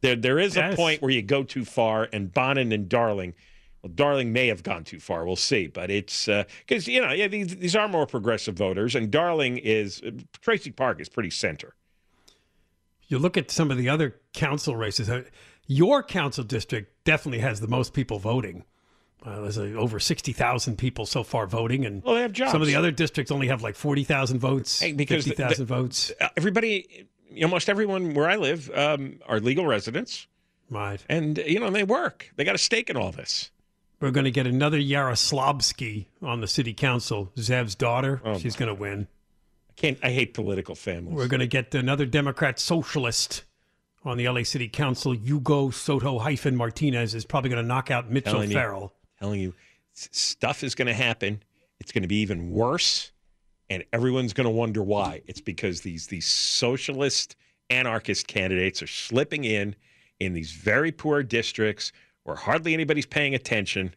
There, 0.02 0.16
there 0.16 0.38
is 0.38 0.56
a 0.56 0.72
point 0.76 1.02
where 1.02 1.10
you 1.10 1.22
go 1.22 1.42
too 1.42 1.64
far, 1.64 2.08
and 2.12 2.32
Bonin 2.32 2.72
and 2.72 2.88
Darling, 2.88 3.34
well, 3.82 3.92
Darling 3.94 4.32
may 4.32 4.46
have 4.46 4.62
gone 4.62 4.84
too 4.84 4.98
far. 5.00 5.26
We'll 5.26 5.36
see, 5.36 5.66
but 5.66 5.90
it's 5.90 6.26
because 6.26 6.88
you 6.88 7.02
know, 7.02 7.12
yeah, 7.12 7.28
these 7.28 7.56
these 7.56 7.76
are 7.76 7.88
more 7.88 8.06
progressive 8.06 8.56
voters, 8.56 8.94
and 8.94 9.10
Darling 9.10 9.58
is 9.58 10.00
Traci 10.42 10.74
Park 10.74 11.00
is 11.00 11.08
pretty 11.08 11.30
center. 11.30 11.74
you 13.08 13.18
look 13.18 13.36
at 13.36 13.50
some 13.50 13.70
of 13.70 13.76
the 13.76 13.88
other 13.88 14.16
council 14.32 14.76
races. 14.76 15.10
uh, 15.10 15.24
Your 15.66 16.02
council 16.02 16.44
district 16.44 17.04
definitely 17.04 17.40
has 17.40 17.60
the 17.60 17.68
most 17.68 17.92
people 17.92 18.18
voting. 18.18 18.64
Uh, 19.24 19.40
there's 19.42 19.59
uh, 19.59 19.62
over 19.76 20.00
sixty 20.00 20.33
thousand 20.33 20.76
people 20.78 21.04
so 21.06 21.22
far 21.22 21.46
voting, 21.46 21.85
and 21.85 22.02
Well, 22.02 22.14
they 22.14 22.22
have 22.22 22.33
jobs. 22.33 22.52
some 22.52 22.62
of 22.62 22.66
the 22.66 22.76
other 22.76 22.90
districts 22.90 23.30
only 23.30 23.48
have 23.48 23.62
like 23.62 23.74
forty 23.76 24.02
thousand 24.04 24.38
votes, 24.38 24.80
Hey, 24.80 24.92
because 24.92 25.24
fifty 25.26 25.42
thousand 25.42 25.66
votes. 25.66 26.11
Uh, 26.20 26.28
Everybody, 26.37 27.06
almost 27.42 27.68
everyone 27.68 28.14
where 28.14 28.28
I 28.30 28.37
live, 28.37 28.70
um, 28.74 29.20
are 29.26 29.38
legal 29.40 29.66
residents, 29.66 30.26
Right. 30.70 31.04
and 31.09 31.37
you 31.38 31.61
know 31.61 31.68
they 31.70 31.85
work. 31.85 32.30
They 32.37 32.44
got 32.44 32.54
a 32.54 32.59
stake 32.59 32.88
in 32.88 32.96
all 32.96 33.12
this. 33.12 33.50
We're 34.00 34.11
going 34.11 34.24
to 34.24 34.30
get 34.30 34.46
another 34.46 34.78
Yaroslavsky 34.78 36.06
on 36.22 36.40
the 36.40 36.46
city 36.48 36.72
council. 36.72 37.30
Zev's 37.38 37.74
daughter. 37.74 38.22
Oh, 38.24 38.38
She's 38.38 38.56
going 38.56 38.68
to 38.68 38.74
win. 38.74 39.09
I 39.68 39.72
can't. 39.76 39.98
I 40.02 40.11
hate 40.12 40.33
political 40.33 40.74
families. 40.74 41.14
We're 41.16 41.28
going 41.28 41.40
to 41.40 41.46
get 41.46 41.74
another 41.74 42.06
Democrat 42.06 42.59
socialist 42.59 43.44
on 44.02 44.16
the 44.16 44.26
LA 44.26 44.44
City 44.44 44.68
Council. 44.68 45.14
Hugo 45.14 45.68
Soto 45.68 46.18
hyphen 46.20 46.56
Martinez 46.56 47.14
is 47.14 47.26
probably 47.26 47.50
going 47.50 47.62
to 47.62 47.68
knock 47.68 47.90
out 47.90 48.11
Mitch 48.11 48.26
O'Farrell. 48.26 48.94
Telling 49.20 49.40
you, 49.40 49.54
stuff 49.92 50.62
is 50.62 50.74
going 50.74 50.87
to 50.87 50.94
happen. 50.94 51.42
It's 51.78 51.92
going 51.92 52.02
to 52.02 52.09
be 52.09 52.20
even 52.20 52.50
worse, 52.50 53.12
and 53.68 53.85
everyone's 53.92 54.33
going 54.33 54.46
to 54.46 54.50
wonder 54.50 54.83
why. 54.83 55.22
It's 55.26 55.40
because 55.40 55.80
these 55.80 56.06
these 56.06 56.26
socialist 56.26 57.37
anarchist 57.70 58.26
candidates 58.26 58.83
are 58.83 58.87
slipping 58.87 59.44
in 59.44 59.76
in 60.18 60.33
these 60.33 60.52
very 60.52 60.92
poor 60.92 61.22
districts 61.22 61.92
where 62.24 62.37
hardly 62.37 62.74
anybody's 62.74 63.06
paying 63.06 63.35
attention, 63.35 63.94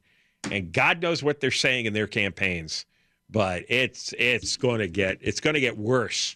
and 0.51 0.71
God 0.71 1.01
knows 1.01 1.23
what 1.23 1.39
they're 1.39 1.51
saying 1.51 1.85
in 1.85 1.93
their 1.93 2.07
campaigns. 2.07 2.85
But 3.29 3.63
it's 3.67 4.13
it's 4.17 4.57
going 4.57 4.79
to 4.79 4.87
get 4.87 5.17
it's 5.21 5.39
going 5.39 5.55
to 5.55 5.59
get 5.59 5.77
worse. 5.77 6.35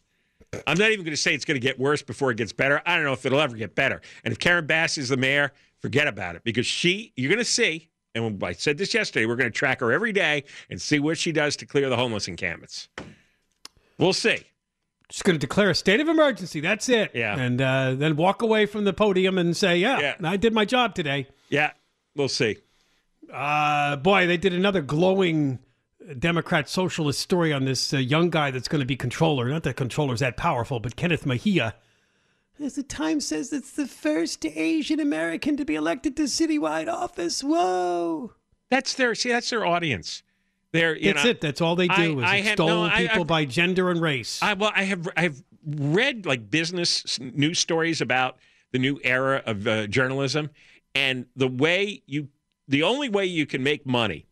I'm 0.65 0.78
not 0.78 0.91
even 0.91 1.04
going 1.04 1.15
to 1.15 1.21
say 1.21 1.34
it's 1.34 1.45
going 1.45 1.60
to 1.60 1.65
get 1.65 1.78
worse 1.78 2.02
before 2.02 2.32
it 2.32 2.38
gets 2.38 2.54
better. 2.54 2.82
I 2.86 2.95
don't 2.95 3.04
know 3.04 3.13
if 3.13 3.26
it'll 3.26 3.39
ever 3.39 3.56
get 3.56 3.76
better. 3.76 4.02
And 4.23 4.32
if 4.32 4.39
Karen 4.39 4.65
Bass 4.65 4.97
is 4.97 5.10
the 5.10 5.17
mayor, 5.17 5.52
forget 5.82 6.08
about 6.08 6.36
it 6.36 6.43
because 6.43 6.65
she, 6.65 7.12
you're 7.15 7.30
going 7.30 7.38
to 7.39 7.45
see, 7.45 7.89
and 8.25 8.43
I 8.43 8.53
said 8.53 8.77
this 8.77 8.93
yesterday, 8.93 9.25
we're 9.25 9.36
going 9.36 9.51
to 9.51 9.58
track 9.58 9.80
her 9.82 9.91
every 9.91 10.12
day 10.12 10.43
and 10.69 10.82
see 10.82 10.99
what 10.99 11.17
she 11.17 11.32
does 11.32 11.56
to 11.58 11.65
clear 11.65 11.89
the 11.89 11.95
homeless 11.95 12.27
encampments. 12.27 12.89
We'll 13.97 14.13
see. 14.13 14.39
Just 15.10 15.23
going 15.23 15.36
to 15.36 15.39
declare 15.39 15.69
a 15.69 15.75
state 15.75 15.99
of 15.99 16.08
emergency. 16.10 16.60
That's 16.60 16.89
it. 16.89 17.12
Yeah. 17.13 17.38
And 17.39 17.62
uh, 17.62 17.95
then 17.95 18.17
walk 18.17 18.41
away 18.41 18.65
from 18.65 18.84
the 18.84 18.93
podium 18.93 19.38
and 19.38 19.56
say, 19.56 19.77
yeah, 19.77 19.99
Yeah. 19.99 20.15
I 20.30 20.36
did 20.38 20.53
my 20.53 20.65
job 20.65 20.95
today. 20.95 21.27
Yeah, 21.49 21.71
we'll 22.15 22.27
see. 22.27 22.58
Uh, 23.32 23.95
boy, 23.97 24.27
they 24.27 24.38
did 24.38 24.53
another 24.53 24.82
glowing 24.82 25.60
Democrat 26.19 26.69
socialist 26.69 27.19
story 27.19 27.51
on 27.53 27.65
this 27.65 27.93
uh, 27.93 27.97
young 27.97 28.30
guy 28.30 28.51
that's 28.51 28.67
going 28.67 28.80
to 28.80 28.86
be 28.86 28.95
controller. 28.95 29.49
Not 29.49 29.63
that 29.63 29.75
controller's 29.75 30.19
that 30.19 30.38
powerful, 30.38 30.80
but 30.80 30.95
Kenneth 30.95 31.25
Mejia. 31.25 31.75
As 32.60 32.76
the 32.76 32.84
Times 32.84 33.28
says, 33.28 33.54
it's 33.54 33.72
the 33.72 33.88
first 33.88 34.46
Asian 34.46 35.00
American 35.00 35.58
to 35.58 35.65
be 35.65 35.76
elected 35.76 36.15
to 36.17 36.24
citywide 36.24 36.91
office. 36.91 37.43
Whoa. 37.43 38.34
That's 38.70 38.93
their 38.96 39.13
see. 39.15 39.30
That's 39.30 39.50
their 39.50 39.65
audience. 39.65 40.24
They're 40.72 40.98
you 40.98 41.13
That's 41.13 41.24
know, 41.24 41.30
it. 41.32 41.41
That's 41.41 41.62
all 41.62 41.76
they 41.76 41.88
do 41.88 41.93
I- 42.20 42.24
is 42.24 42.24
I 42.24 42.41
have- 42.41 42.58
no, 42.60 42.84
I- 42.84 43.02
people 43.02 43.15
I've- 43.22 43.24
by 43.26 43.46
gender 43.46 43.89
and 43.91 44.02
race. 44.02 44.39
I, 44.41 44.54
well, 44.54 44.72
I 44.76 44.84
have 44.84 45.08
I've 45.15 45.43
read 45.65 46.26
like 46.26 46.50
business 46.50 47.20
news 47.20 47.60
stories 47.60 48.02
about 48.02 48.38
the 48.72 48.80
new 48.80 49.00
era 49.04 49.41
of 49.46 49.65
uh, 49.67 49.88
journalism, 49.88 50.50
and 50.96 51.26
the 51.36 51.48
way 51.48 52.02
you, 52.06 52.28
the 52.67 52.84
only 52.84 53.08
way 53.08 53.26
you 53.26 53.46
can 53.46 53.63
make 53.63 53.86
money, 53.86 54.26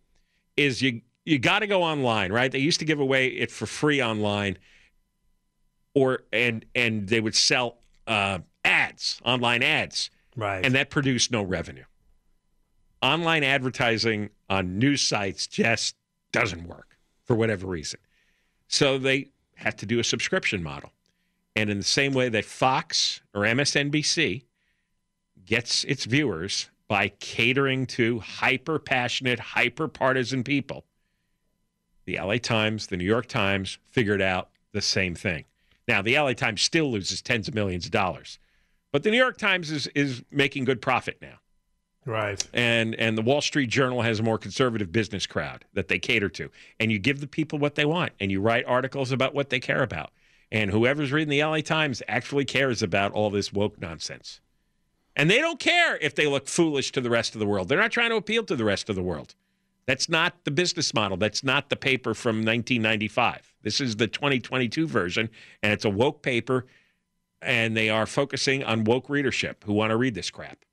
is 0.58 0.82
you 0.82 1.02
you 1.26 1.40
got 1.40 1.60
to 1.60 1.68
go 1.68 1.84
online, 1.84 2.32
right? 2.34 2.52
They 2.52 2.60
used 2.60 2.80
to 2.80 2.86
give 2.86 3.00
away 3.00 3.28
it 3.28 3.50
for 3.52 3.66
free 3.66 4.02
online, 4.04 4.58
or 5.94 6.24
and 6.34 6.66
and 6.76 7.08
they 7.08 7.22
would 7.22 7.36
sell 7.36 7.78
uh, 8.08 8.40
ads, 8.64 9.20
online 9.24 9.64
ads, 9.64 10.10
right. 10.36 10.66
and 10.66 10.76
that 10.76 10.90
produced 10.90 11.32
no 11.32 11.44
revenue. 11.44 11.86
Online 13.02 13.44
advertising 13.44 14.30
on 14.50 14.80
news 14.80 15.02
sites 15.02 15.48
just 15.48 15.96
doesn't 16.32 16.68
work 16.68 16.98
for 17.24 17.36
whatever 17.36 17.68
reason. 17.68 18.00
So 18.68 18.98
they 18.98 19.30
have 19.56 19.76
to 19.78 19.86
do 19.86 20.00
a 20.00 20.04
subscription 20.04 20.64
model. 20.64 20.92
And 21.56 21.70
in 21.70 21.78
the 21.78 21.84
same 21.84 22.14
way 22.14 22.30
that 22.30 22.46
Fox 22.46 23.22
or 23.34 23.42
MSNBC 23.42 24.44
gets 25.46 25.84
its 25.86 26.06
viewers 26.06 26.70
by 26.88 27.10
catering 27.20 27.86
to 27.86 28.20
hyper 28.20 28.80
passionate, 28.80 29.40
hyper 29.40 29.88
partisan 29.88 30.44
people, 30.44 30.86
the 32.06 32.20
LA 32.20 32.38
Times, 32.38 32.88
the 32.88 32.98
New 32.98 33.06
York 33.06 33.28
Times 33.28 33.80
figured 33.90 34.22
out 34.22 34.50
the 34.74 34.82
same 34.82 35.16
thing. 35.16 35.46
Now, 35.88 36.02
the 36.02 36.18
LA 36.18 36.34
Times 36.34 36.62
still 36.62 36.92
loses 36.92 37.22
tens 37.22 37.48
of 37.48 37.54
millions 37.54 37.86
of 37.86 37.92
dollars, 37.92 38.40
but 38.92 39.04
the 39.04 39.12
New 39.12 39.18
York 39.18 39.38
Times 39.38 39.72
is, 39.72 39.88
is 39.88 40.24
making 40.32 40.66
good 40.66 40.82
profit 40.82 41.18
now 41.22 41.40
right. 42.06 42.48
and 42.54 42.96
and 42.96 43.18
the 43.18 43.22
Wall 43.22 43.42
Street 43.42 43.70
Journal 43.70 44.02
has 44.02 44.20
a 44.20 44.24
more 44.24 44.38
conservative 44.38 44.92
business 44.92 45.26
crowd 45.26 45.66
that 45.74 45.88
they 45.88 46.00
cater 46.00 46.30
to, 46.30 46.50
and 46.80 46.92
you 46.92 47.00
give 47.00 47.20
the 47.20 47.28
people 47.28 47.60
what 47.60 47.76
they 47.76 47.86
want, 47.86 48.14
and 48.20 48.32
you 48.32 48.40
write 48.40 48.66
articles 48.66 49.12
about 49.12 49.34
what 49.34 49.50
they 49.50 49.60
care 49.60 49.84
about, 49.84 50.12
and 50.52 50.72
whoever's 50.72 51.12
reading 51.12 51.30
the 51.30 51.44
LA 51.44 51.60
Times 51.60 52.02
actually 52.08 52.46
cares 52.46 52.82
about 52.82 53.12
all 53.12 53.30
this 53.30 53.52
woke 53.52 53.80
nonsense, 53.80 54.40
and 55.16 55.30
they 55.30 55.40
don't 55.40 55.60
care 55.60 55.98
if 55.98 56.16
they 56.16 56.28
look 56.28 56.48
foolish 56.48 56.92
to 56.92 57.02
the 57.02 57.10
rest 57.10 57.36
of 57.36 57.40
the 57.40 57.48
world. 57.48 57.68
They're 57.68 57.80
not 57.80 57.92
trying 57.92 58.12
to 58.12 58.18
appeal 58.18 58.44
to 58.46 58.56
the 58.56 58.66
rest 58.66 58.90
of 58.90 58.96
the 58.96 59.04
world. 59.04 59.36
That's 59.88 60.10
not 60.10 60.46
the 60.46 60.52
business 60.52 60.94
model. 60.94 61.18
That's 61.18 61.44
not 61.44 61.70
the 61.70 61.76
paper 61.76 62.14
from 62.14 62.38
1995. 62.38 63.54
This 63.62 63.80
is 63.80 63.96
the 63.98 64.08
2022 64.08 64.88
version, 64.88 65.30
and 65.62 65.74
it's 65.74 65.86
a 65.86 65.90
woke 65.90 66.24
paper, 66.24 66.66
and 67.42 67.78
they 67.78 67.90
are 67.90 68.06
focusing 68.06 68.64
on 68.64 68.84
woke 68.84 69.10
readership 69.10 69.64
who 69.64 69.74
want 69.74 69.92
to 69.92 69.98
read 69.98 70.16
this 70.16 70.32
crap. 70.32 70.66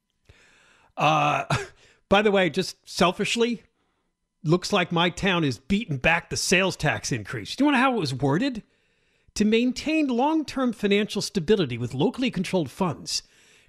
Uh, 0.96 1.44
by 2.08 2.22
the 2.22 2.30
way, 2.30 2.48
just 2.48 2.76
selfishly, 2.88 3.62
looks 4.44 4.72
like 4.72 4.92
my 4.92 5.10
town 5.10 5.44
is 5.44 5.58
beating 5.58 5.98
back 5.98 6.30
the 6.30 6.36
sales 6.36 6.76
tax 6.76 7.12
increase. 7.12 7.54
Do 7.54 7.62
you 7.62 7.66
want 7.66 7.76
to 7.76 7.78
know 7.78 7.90
how 7.90 7.96
it 7.96 8.00
was 8.00 8.14
worded? 8.14 8.62
To 9.36 9.44
maintain 9.44 10.08
long 10.08 10.44
term 10.44 10.72
financial 10.72 11.22
stability 11.22 11.78
with 11.78 11.94
locally 11.94 12.30
controlled 12.30 12.70
funds 12.70 13.22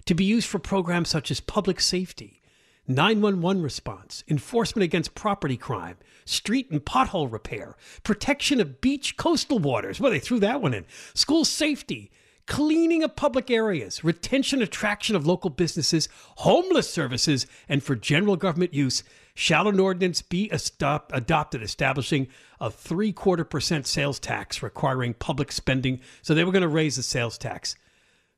to 0.04 0.14
be 0.14 0.24
used 0.24 0.46
for 0.46 0.58
programs 0.58 1.08
such 1.08 1.30
as 1.30 1.40
public 1.40 1.80
safety, 1.80 2.42
911 2.86 3.62
response, 3.62 4.24
enforcement 4.28 4.84
against 4.84 5.14
property 5.14 5.56
crime, 5.56 5.96
street 6.24 6.70
and 6.70 6.84
pothole 6.84 7.32
repair, 7.32 7.76
protection 8.02 8.60
of 8.60 8.80
beach 8.80 9.16
coastal 9.16 9.58
waters. 9.58 10.00
Well, 10.00 10.12
they 10.12 10.18
threw 10.18 10.38
that 10.40 10.60
one 10.60 10.74
in. 10.74 10.84
School 11.14 11.44
safety, 11.44 12.10
cleaning 12.46 13.02
of 13.02 13.16
public 13.16 13.50
areas, 13.50 14.04
retention 14.04 14.60
attraction 14.60 15.16
of 15.16 15.26
local 15.26 15.50
businesses, 15.50 16.08
homeless 16.38 16.90
services, 16.90 17.46
and 17.68 17.82
for 17.82 17.96
general 17.96 18.36
government 18.36 18.74
use, 18.74 19.02
shall 19.34 19.66
an 19.66 19.80
ordinance 19.80 20.22
be 20.22 20.50
adopted 20.50 21.62
establishing 21.62 22.28
a 22.60 22.70
three 22.70 23.12
quarter 23.12 23.44
percent 23.44 23.86
sales 23.86 24.18
tax 24.18 24.62
requiring 24.62 25.14
public 25.14 25.50
spending. 25.50 26.00
So 26.22 26.34
they 26.34 26.44
were 26.44 26.52
going 26.52 26.62
to 26.62 26.68
raise 26.68 26.96
the 26.96 27.02
sales 27.02 27.38
tax 27.38 27.76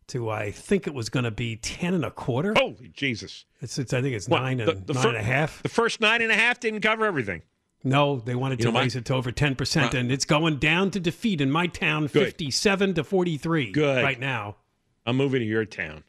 to 0.08 0.30
I 0.30 0.50
think 0.50 0.86
it 0.86 0.94
was 0.94 1.08
going 1.08 1.24
to 1.24 1.30
be 1.30 1.56
ten 1.56 1.94
and 1.94 2.04
a 2.04 2.10
quarter. 2.10 2.54
Holy 2.56 2.88
Jesus! 2.94 3.44
It's, 3.60 3.78
it's 3.78 3.92
I 3.92 4.02
think 4.02 4.14
it's 4.14 4.28
What, 4.28 4.42
nine 4.42 4.58
the- 4.58 4.70
and 4.70 4.86
the 4.86 4.94
nine 4.94 5.02
fir- 5.02 5.08
and 5.10 5.18
a 5.18 5.22
half. 5.22 5.62
The 5.62 5.68
first 5.68 6.00
nine 6.00 6.22
and 6.22 6.30
a 6.30 6.34
half 6.36 6.60
didn't 6.60 6.80
cover 6.80 7.04
everything. 7.06 7.42
No, 7.84 8.18
they 8.18 8.34
wanted 8.34 8.58
You 8.64 8.72
to 8.72 8.78
raise 8.78 8.96
it 8.96 9.04
to 9.06 9.14
over 9.14 9.30
ten 9.30 9.54
percent, 9.54 9.94
and 9.94 10.10
it's 10.10 10.24
going 10.24 10.56
down 10.56 10.90
to 10.92 11.00
defeat 11.00 11.40
in 11.40 11.50
my 11.50 11.66
town, 11.68 12.02
Good. 12.04 12.12
fifty-seven 12.24 12.94
to 12.94 13.04
forty-three. 13.04 13.70
Good. 13.72 14.02
right 14.02 14.18
now. 14.18 14.56
I'm 15.04 15.16
moving 15.16 15.40
to 15.40 15.46
your 15.46 15.64
town. 15.64 16.02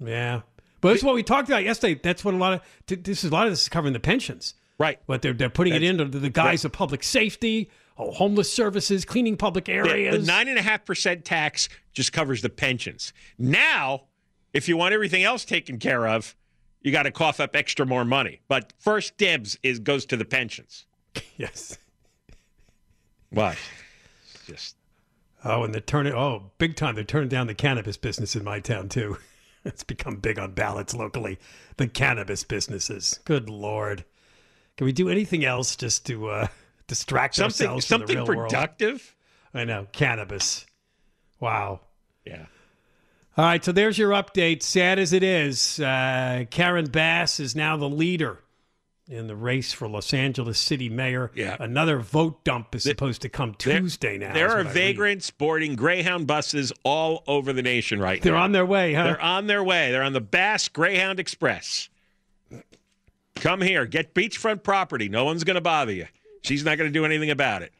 Yeah, 0.00 0.42
but 0.80 0.90
that's 0.90 1.02
what 1.02 1.14
we 1.14 1.22
talked 1.22 1.48
about 1.48 1.64
yesterday. 1.64 1.98
That's 2.02 2.24
what 2.24 2.34
a 2.34 2.36
lot 2.36 2.52
of 2.54 2.62
this 2.86 3.24
is 3.24 3.30
a 3.30 3.32
lot 3.34 3.46
of 3.46 3.52
this 3.52 3.62
is 3.62 3.68
covering 3.68 3.94
the 3.94 4.00
pensions. 4.00 4.54
Right. 4.78 4.98
But 5.06 5.22
they're 5.22 5.32
they're 5.32 5.48
putting 5.50 5.72
it 5.74 5.80
That's- 5.80 6.00
into 6.06 6.18
the 6.18 6.30
guise 6.30 6.64
of 6.64 6.72
public 6.72 7.02
safety, 7.02 7.70
oh, 7.98 8.12
homeless 8.12 8.52
services, 8.52 9.04
cleaning 9.04 9.36
public 9.36 9.68
areas. 9.68 10.26
The 10.26 10.32
nine 10.32 10.48
and 10.48 10.58
a 10.58 10.62
half 10.62 10.84
percent 10.84 11.24
tax 11.24 11.68
just 11.92 12.12
covers 12.12 12.42
the 12.42 12.48
pensions. 12.48 13.12
Now, 13.38 14.04
if 14.52 14.68
you 14.68 14.76
want 14.76 14.94
everything 14.94 15.24
else 15.24 15.44
taken 15.44 15.78
care 15.78 16.06
of, 16.06 16.34
you 16.80 16.92
got 16.92 17.02
to 17.02 17.10
cough 17.10 17.40
up 17.40 17.56
extra 17.56 17.84
more 17.84 18.04
money. 18.04 18.40
But 18.48 18.72
first 18.78 19.16
dibs 19.16 19.58
is 19.62 19.78
goes 19.78 20.06
to 20.06 20.16
the 20.16 20.24
pensions. 20.24 20.86
yes. 21.36 21.76
What? 23.30 23.58
It's 24.34 24.46
Just 24.46 24.76
Oh, 25.44 25.62
and 25.62 25.72
they're 25.72 25.80
turning 25.80 26.14
oh 26.14 26.50
big 26.58 26.76
time. 26.76 26.94
They're 26.94 27.04
turning 27.04 27.28
down 27.28 27.46
the 27.46 27.54
cannabis 27.54 27.96
business 27.96 28.34
in 28.34 28.44
my 28.44 28.60
town 28.60 28.88
too. 28.88 29.18
it's 29.64 29.84
become 29.84 30.16
big 30.16 30.38
on 30.38 30.52
ballots 30.52 30.94
locally. 30.94 31.38
The 31.76 31.88
cannabis 31.88 32.44
businesses. 32.44 33.20
Good 33.24 33.48
lord. 33.48 34.04
Can 34.76 34.84
we 34.84 34.92
do 34.92 35.08
anything 35.08 35.44
else 35.44 35.76
just 35.76 36.06
to 36.06 36.28
uh, 36.28 36.46
distract 36.88 37.36
something 37.36 37.66
ourselves 37.68 37.84
the 37.86 37.88
something 37.88 38.16
real 38.16 38.26
world? 38.26 38.50
productive. 38.50 39.14
I 39.54 39.64
know 39.64 39.86
cannabis. 39.92 40.66
Wow. 41.40 41.80
Yeah. 42.26 42.46
All 43.36 43.44
right, 43.44 43.64
so 43.64 43.70
there's 43.70 43.96
your 43.96 44.10
update. 44.10 44.62
Sad 44.64 44.98
as 44.98 45.12
it 45.12 45.22
is, 45.22 45.78
uh, 45.78 46.44
Karen 46.50 46.86
Bass 46.86 47.38
is 47.38 47.54
now 47.54 47.76
the 47.76 47.88
leader 47.88 48.40
in 49.08 49.26
the 49.28 49.36
race 49.36 49.72
for 49.72 49.88
Los 49.88 50.12
Angeles 50.12 50.58
City 50.58 50.88
Mayor. 50.88 51.30
Yeah. 51.34 51.56
Another 51.60 51.98
vote 52.00 52.44
dump 52.44 52.74
is 52.74 52.82
supposed 52.82 53.22
to 53.22 53.28
come 53.28 53.54
There- 53.64 53.78
Tuesday 53.78 54.18
now. 54.18 54.34
There 54.34 54.46
are 54.50 54.56
what 54.58 54.66
I 54.66 54.70
read. 54.70 54.74
vagrants 54.74 55.30
boarding 55.30 55.76
Greyhound 55.76 56.26
buses 56.26 56.72
all 56.82 57.22
over 57.28 57.52
the 57.52 57.62
nation 57.62 58.00
right 58.00 58.20
They're 58.20 58.34
now. 58.34 58.42
on 58.42 58.52
their 58.52 58.66
way, 58.66 58.92
huh? 58.92 59.04
They're 59.04 59.20
on 59.22 59.46
their 59.46 59.62
way. 59.64 59.92
They're 59.92 60.02
on 60.02 60.12
the 60.14 60.20
Bass 60.20 60.68
Greyhound 60.68 61.20
Express. 61.20 61.88
Come 63.36 63.60
here, 63.60 63.86
get 63.86 64.14
beachfront 64.14 64.64
property. 64.64 65.08
No 65.08 65.24
one's 65.24 65.44
going 65.44 65.54
to 65.54 65.60
bother 65.60 65.92
you. 65.92 66.06
She's 66.48 66.64
not 66.64 66.78
going 66.78 66.88
to 66.88 66.92
do 66.92 67.04
anything 67.04 67.30
about 67.30 67.62
it. 67.62 67.72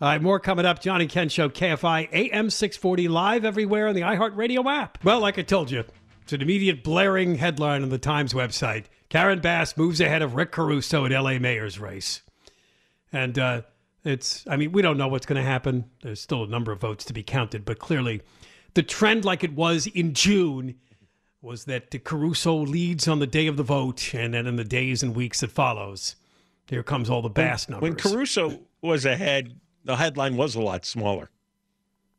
All 0.00 0.08
right, 0.08 0.20
more 0.20 0.40
coming 0.40 0.66
up. 0.66 0.80
John 0.80 1.00
and 1.00 1.08
Ken 1.08 1.28
Show, 1.28 1.48
KFI 1.48 2.08
AM 2.12 2.50
640, 2.50 3.08
live 3.08 3.44
everywhere 3.44 3.86
on 3.86 3.94
the 3.94 4.00
iHeartRadio 4.00 4.66
app. 4.66 5.02
Well, 5.04 5.20
like 5.20 5.38
I 5.38 5.42
told 5.42 5.70
you, 5.70 5.84
it's 6.22 6.32
an 6.32 6.42
immediate 6.42 6.82
blaring 6.82 7.36
headline 7.36 7.82
on 7.82 7.90
the 7.90 7.98
Times 7.98 8.34
website. 8.34 8.86
Karen 9.08 9.40
Bass 9.40 9.76
moves 9.76 10.00
ahead 10.00 10.22
of 10.22 10.34
Rick 10.34 10.50
Caruso 10.50 11.06
at 11.06 11.12
LA 11.12 11.38
mayor's 11.38 11.78
race. 11.78 12.22
And 13.12 13.38
uh, 13.38 13.62
it's, 14.02 14.44
I 14.48 14.56
mean, 14.56 14.72
we 14.72 14.82
don't 14.82 14.98
know 14.98 15.06
what's 15.06 15.26
going 15.26 15.40
to 15.40 15.48
happen. 15.48 15.84
There's 16.02 16.20
still 16.20 16.42
a 16.42 16.48
number 16.48 16.72
of 16.72 16.80
votes 16.80 17.04
to 17.04 17.12
be 17.12 17.22
counted, 17.22 17.64
but 17.64 17.78
clearly 17.78 18.20
the 18.74 18.82
trend, 18.82 19.24
like 19.24 19.44
it 19.44 19.54
was 19.54 19.86
in 19.86 20.14
June, 20.14 20.74
was 21.40 21.66
that 21.66 22.04
Caruso 22.04 22.56
leads 22.56 23.06
on 23.06 23.20
the 23.20 23.26
day 23.26 23.46
of 23.46 23.56
the 23.56 23.62
vote, 23.62 24.12
and 24.14 24.34
then 24.34 24.46
in 24.46 24.56
the 24.56 24.64
days 24.64 25.02
and 25.02 25.14
weeks 25.14 25.40
that 25.40 25.52
follows, 25.52 26.16
here 26.68 26.82
comes 26.82 27.10
all 27.10 27.22
the 27.22 27.28
Bass 27.28 27.68
numbers. 27.68 27.82
When 27.82 27.96
Caruso 27.96 28.60
was 28.80 29.04
ahead, 29.04 29.54
the 29.84 29.96
headline 29.96 30.36
was 30.36 30.54
a 30.54 30.60
lot 30.60 30.84
smaller. 30.84 31.30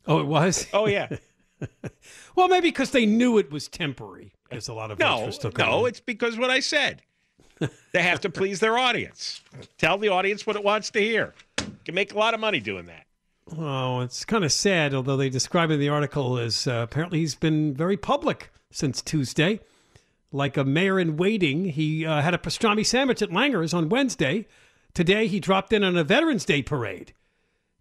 oh, 0.08 0.20
it 0.20 0.28
was? 0.28 0.68
Oh 0.74 0.88
yeah. 0.88 1.10
Well, 2.36 2.50
maybe 2.50 2.68
because 2.68 2.92
they 2.92 3.06
knew 3.06 3.38
it 3.38 3.50
was 3.50 3.70
temporary. 3.70 4.34
Because 4.50 4.68
a 4.68 4.74
lot 4.74 4.92
of 4.92 5.00
no, 5.00 5.30
no, 5.58 5.86
it's 5.86 6.00
because 6.02 6.38
what 6.38 6.50
I 6.50 6.60
said. 6.60 7.02
They 7.94 8.02
have 8.02 8.20
to 8.22 8.30
please 8.30 8.60
their 8.60 8.78
audience. 8.78 9.42
Tell 9.78 9.98
the 9.98 10.10
audience 10.10 10.46
what 10.46 10.58
it 10.58 10.64
wants 10.64 10.92
to 10.92 11.00
hear. 11.00 11.34
Can 11.86 11.96
make 11.96 12.14
a 12.14 12.18
lot 12.18 12.34
of 12.34 12.42
money 12.42 12.60
doing 12.60 12.86
that. 12.88 13.06
oh, 13.58 14.02
it's 14.02 14.26
kind 14.26 14.44
of 14.44 14.52
sad. 14.52 14.94
Although 14.94 15.16
they 15.16 15.30
describe 15.30 15.72
in 15.72 15.80
the 15.80 15.88
article 15.88 16.38
as 16.38 16.68
uh, 16.68 16.82
apparently 16.84 17.20
he's 17.20 17.36
been 17.36 17.74
very 17.74 17.96
public 17.96 18.52
since 18.70 19.02
Tuesday. 19.02 19.62
Like 20.36 20.58
a 20.58 20.66
mayor 20.66 21.00
in 21.00 21.16
waiting, 21.16 21.64
he 21.66 22.06
uh, 22.06 22.22
had 22.22 22.34
a 22.34 22.38
pastrami 22.38 22.86
sandwich 22.86 23.22
at 23.22 23.30
Langer's 23.30 23.74
on 23.74 23.88
Wednesday. 23.88 24.48
Today, 24.94 25.28
he 25.28 25.40
dropped 25.40 25.72
in 25.72 25.82
on 25.82 25.96
a 25.96 26.04
Veterans 26.04 26.44
Day 26.44 26.62
parade, 26.62 27.14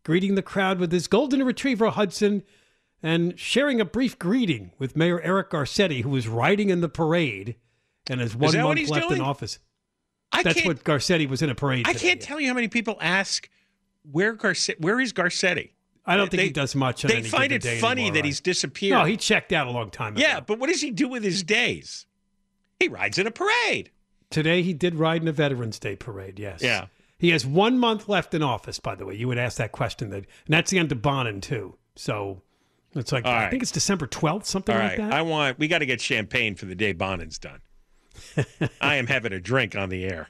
greeting 0.05 0.37
the 0.37 0.43
crowd 0.43 0.79
with 0.79 0.93
his 0.93 1.09
golden 1.09 1.43
retriever 1.43 1.91
Hudson, 1.91 2.45
and 3.03 3.37
sharing 3.39 3.81
a 3.81 3.85
brief 3.85 4.21
greeting 4.21 4.71
with 4.79 4.97
Mayor 4.97 5.21
Eric 5.23 5.51
Garcetti, 5.51 6.03
who 6.03 6.11
was 6.11 6.29
riding 6.29 6.71
in 6.71 6.81
the 6.81 6.89
parade 6.89 7.57
and 8.09 8.21
has 8.21 8.37
one 8.37 8.57
month 8.57 8.89
left 8.89 9.09
doing? 9.09 9.21
in 9.21 9.27
office. 9.27 9.59
I 10.31 10.45
That's 10.45 10.65
what 10.65 10.85
Garcetti 10.85 11.29
was 11.29 11.43
in 11.43 11.51
a 11.51 11.55
parade. 11.57 11.89
I 11.89 11.93
today. 11.93 12.09
can't 12.09 12.21
tell 12.21 12.41
you 12.41 12.47
how 12.47 12.55
many 12.55 12.69
people 12.69 12.97
ask 13.01 13.49
where 14.09 14.37
Garcetti, 14.37 14.81
where 14.81 15.01
is 15.01 15.13
Garcetti? 15.13 15.71
I 16.07 16.17
don't 16.17 16.31
think 16.31 16.41
They- 16.41 16.47
he 16.47 16.53
does 16.53 16.77
much. 16.77 17.05
On 17.05 17.09
They 17.09 17.17
any 17.19 17.29
find 17.29 17.51
it 17.51 17.65
funny 17.65 18.03
anymore, 18.03 18.13
that 18.13 18.19
right? 18.21 18.25
he's 18.27 18.41
disappeared. 18.41 18.99
No, 18.99 19.05
he 19.07 19.17
checked 19.17 19.53
out 19.53 19.67
a 19.67 19.71
long 19.73 19.91
time 19.91 20.15
ago. 20.15 20.23
yeah, 20.25 20.39
but 20.39 20.61
what 20.61 20.69
does 20.71 20.83
he 20.83 20.93
do 20.93 21.09
with 21.09 21.25
his 21.25 21.43
days? 21.43 22.07
He 22.81 22.89
rides 22.89 23.19
in 23.19 23.27
a 23.27 23.31
parade. 23.31 23.91
today 24.31 24.63
he 24.63 24.73
did 24.73 24.95
ride 24.97 25.23
in 25.23 25.29
a 25.29 25.33
Veterans 25.33 25.79
Day 25.79 25.97
parade. 25.97 26.39
Yes. 26.39 26.63
Yeah. 26.63 26.87
He 27.19 27.31
has 27.31 27.47
one 27.47 27.79
month 27.79 28.09
left 28.09 28.35
in 28.35 28.43
office. 28.43 28.79
By 28.81 28.95
the 28.97 29.07
way, 29.07 29.15
you 29.15 29.29
would 29.29 29.39
ask 29.39 29.57
that 29.59 29.73
question, 29.73 30.11
that, 30.11 30.17
and 30.19 30.27
that's 30.49 30.71
the 30.71 30.79
end 30.79 30.91
of 30.93 31.01
Bonin 31.01 31.41
too. 31.41 31.77
So 31.97 32.43
it's 32.95 33.13
like 33.13 33.25
All 33.25 33.33
I 33.33 33.43
right. 33.45 33.51
think 33.51 33.63
it's 33.63 33.73
December 33.73 34.07
twelfth, 34.07 34.47
something 34.47 34.75
All 34.75 34.81
like 34.83 34.99
right, 34.99 34.99
that. 34.99 35.13
I 35.13 35.23
want. 35.23 35.59
We 35.59 35.69
got 35.69 35.79
to 35.79 35.87
get 35.87 36.01
champagne 36.01 36.55
for 36.57 36.67
the 36.67 36.75
day 36.75 36.93
Bonin's 36.93 37.39
done. 37.39 37.61
I 38.81 38.97
am 38.97 39.07
having 39.07 39.33
a 39.33 39.41
drink 39.41 39.75
on 39.77 39.89
the 39.89 40.05
air. 40.05 40.29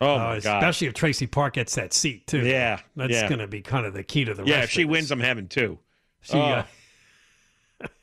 Oh 0.00 0.14
Uh, 0.14 0.18
my 0.18 0.40
god! 0.40 0.62
especially 0.62 0.88
if 0.88 0.94
Traci 0.94 1.30
Park 1.30 1.54
gets 1.54 1.74
that 1.76 1.92
seat 1.92 2.26
too. 2.26 2.40
Yeah, 2.40 2.80
that's 2.96 3.12
yeah. 3.12 3.28
going 3.28 3.38
to 3.38 3.46
be 3.46 3.62
kind 3.62 3.86
of 3.86 3.94
the 3.94 4.02
key 4.02 4.24
to 4.24 4.34
the 4.34 4.42
rest. 4.42 4.50
Yeah, 4.50 4.62
if 4.64 4.70
she 4.70 4.84
wins, 4.84 5.10
I'm 5.12 5.20
having 5.20 5.46
two. 5.48 5.78
She, 6.20 6.38
uh, 6.38 6.64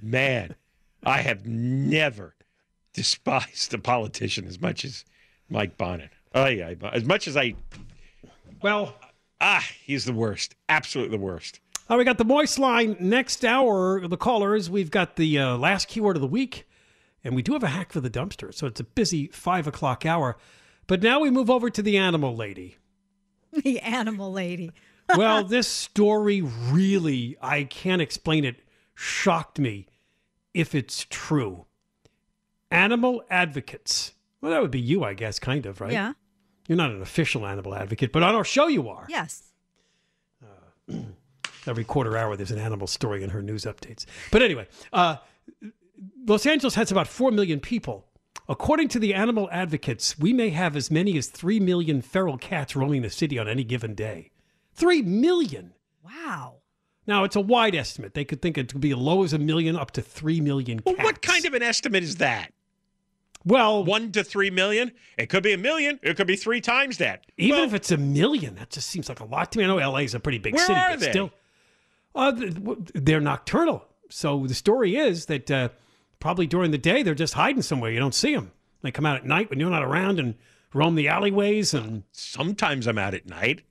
Man, 0.01 0.55
I 1.03 1.21
have 1.21 1.45
never 1.45 2.35
despised 2.93 3.73
a 3.73 3.77
politician 3.77 4.47
as 4.47 4.59
much 4.59 4.85
as 4.85 5.05
Mike 5.49 5.77
Bonin. 5.77 6.09
Oh 6.33 6.47
yeah, 6.47 6.73
as 6.93 7.03
much 7.03 7.27
as 7.27 7.35
I 7.35 7.55
well, 8.61 8.95
ah, 9.39 9.65
he's 9.83 10.05
the 10.05 10.13
worst. 10.13 10.55
Absolutely 10.69 11.17
the 11.17 11.23
worst. 11.23 11.59
Oh, 11.89 11.97
we 11.97 12.03
got 12.03 12.17
the 12.17 12.25
moist 12.25 12.59
line 12.59 12.95
next 12.99 13.43
hour. 13.43 14.07
The 14.07 14.17
callers. 14.17 14.69
We've 14.69 14.91
got 14.91 15.15
the 15.15 15.39
uh, 15.39 15.57
last 15.57 15.87
keyword 15.87 16.15
of 16.15 16.21
the 16.21 16.27
week, 16.27 16.67
and 17.23 17.35
we 17.35 17.41
do 17.41 17.53
have 17.53 17.63
a 17.63 17.67
hack 17.67 17.91
for 17.91 17.99
the 17.99 18.09
dumpster. 18.09 18.53
So 18.53 18.67
it's 18.67 18.79
a 18.79 18.85
busy 18.85 19.27
five 19.27 19.67
o'clock 19.67 20.05
hour. 20.05 20.37
But 20.87 21.01
now 21.01 21.19
we 21.19 21.29
move 21.29 21.49
over 21.49 21.69
to 21.69 21.81
the 21.81 21.97
animal 21.97 22.35
lady. 22.35 22.77
The 23.63 23.79
animal 23.81 24.31
lady. 24.31 24.71
Well, 25.17 25.43
this 25.43 25.67
story 25.67 26.41
really, 26.41 27.35
I 27.41 27.65
can't 27.65 28.01
explain 28.01 28.45
it, 28.45 28.61
shocked 28.95 29.59
me 29.59 29.87
if 30.53 30.73
it's 30.73 31.05
true. 31.09 31.65
Animal 32.71 33.23
advocates. 33.29 34.13
Well, 34.41 34.51
that 34.51 34.61
would 34.61 34.71
be 34.71 34.79
you, 34.79 35.03
I 35.03 35.13
guess, 35.13 35.39
kind 35.39 35.65
of, 35.65 35.81
right? 35.81 35.91
Yeah. 35.91 36.13
You're 36.67 36.77
not 36.77 36.91
an 36.91 37.01
official 37.01 37.45
animal 37.45 37.75
advocate, 37.75 38.11
but 38.11 38.23
on 38.23 38.33
our 38.33 38.43
show 38.43 38.67
you 38.67 38.89
are. 38.89 39.05
Yes. 39.09 39.43
Every 41.67 41.83
quarter 41.83 42.17
hour, 42.17 42.35
there's 42.35 42.51
an 42.51 42.59
animal 42.59 42.87
story 42.87 43.23
in 43.23 43.29
her 43.29 43.41
news 43.41 43.65
updates. 43.65 44.05
But 44.31 44.41
anyway, 44.41 44.67
uh, 44.93 45.17
Los 46.25 46.45
Angeles 46.45 46.75
has 46.75 46.91
about 46.91 47.07
4 47.07 47.31
million 47.31 47.59
people. 47.59 48.07
According 48.49 48.87
to 48.89 48.99
the 48.99 49.13
animal 49.13 49.47
advocates, 49.51 50.17
we 50.17 50.33
may 50.33 50.49
have 50.49 50.75
as 50.75 50.89
many 50.89 51.17
as 51.17 51.27
3 51.27 51.59
million 51.59 52.01
feral 52.01 52.37
cats 52.37 52.75
roaming 52.75 53.01
the 53.01 53.09
city 53.09 53.37
on 53.37 53.47
any 53.47 53.63
given 53.63 53.93
day. 53.93 54.31
3 54.73 55.03
million. 55.03 55.73
Wow. 56.03 56.55
Now, 57.05 57.23
it's 57.23 57.35
a 57.35 57.41
wide 57.41 57.75
estimate. 57.75 58.13
They 58.13 58.25
could 58.25 58.41
think 58.41 58.57
it 58.57 58.71
could 58.71 58.81
be 58.81 58.91
as 58.91 58.97
low 58.97 59.23
as 59.23 59.33
a 59.33 59.39
million 59.39 59.75
up 59.75 59.91
to 59.91 60.01
3 60.01 60.41
million 60.41 60.81
Well, 60.85 60.95
what 60.95 61.21
kind 61.21 61.45
of 61.45 61.53
an 61.53 61.61
estimate 61.61 62.03
is 62.03 62.17
that? 62.17 62.53
Well, 63.43 63.83
One 63.83 64.11
to 64.11 64.23
three 64.23 64.49
million? 64.51 64.91
It 65.17 65.27
could 65.29 65.43
be 65.43 65.53
a 65.53 65.57
million. 65.57 65.99
It 66.03 66.15
could 66.17 66.27
be 66.27 66.35
three 66.35 66.61
times 66.61 66.97
that. 66.99 67.25
even 67.37 67.57
Well, 67.57 67.67
if 67.67 67.73
it's 67.73 67.91
a 67.91 67.97
million, 67.97 68.55
that 68.55 68.69
just 68.69 68.89
seems 68.89 69.09
like 69.09 69.19
a 69.19 69.25
lot 69.25 69.51
to 69.51 69.57
me. 69.59 69.63
I 69.65 69.67
know 69.67 69.77
LA 69.77 69.99
is 69.99 70.13
a 70.13 70.19
pretty 70.19 70.37
big 70.37 70.53
Where 70.55 70.65
city, 70.65 70.79
are 70.79 70.89
but 70.91 70.99
they? 70.99 71.09
still. 71.09 71.31
Uh, 72.13 72.33
they're 72.93 73.21
nocturnal. 73.21 73.85
So 74.09 74.45
the 74.45 74.53
story 74.53 74.95
is 74.97 75.25
that 75.27 75.49
uh, 75.49 75.69
probably 76.19 76.45
during 76.45 76.71
the 76.71 76.77
day, 76.77 77.01
they're 77.03 77.15
just 77.15 77.33
hiding 77.33 77.61
somewhere. 77.61 77.89
You 77.91 77.99
don't 77.99 78.13
see 78.15 78.35
them. 78.35 78.51
They 78.81 78.91
come 78.91 79.05
out 79.05 79.17
at 79.17 79.25
night 79.25 79.49
when 79.49 79.59
you're 79.59 79.69
not 79.69 79.83
around 79.83 80.19
and 80.19 80.35
roam 80.73 80.95
the 80.95 81.07
alleyways. 81.07 81.73
And 81.73 82.03
Sometimes 82.11 82.85
I'm 82.87 82.97
out 82.97 83.13
at 83.13 83.27
night. 83.27 83.61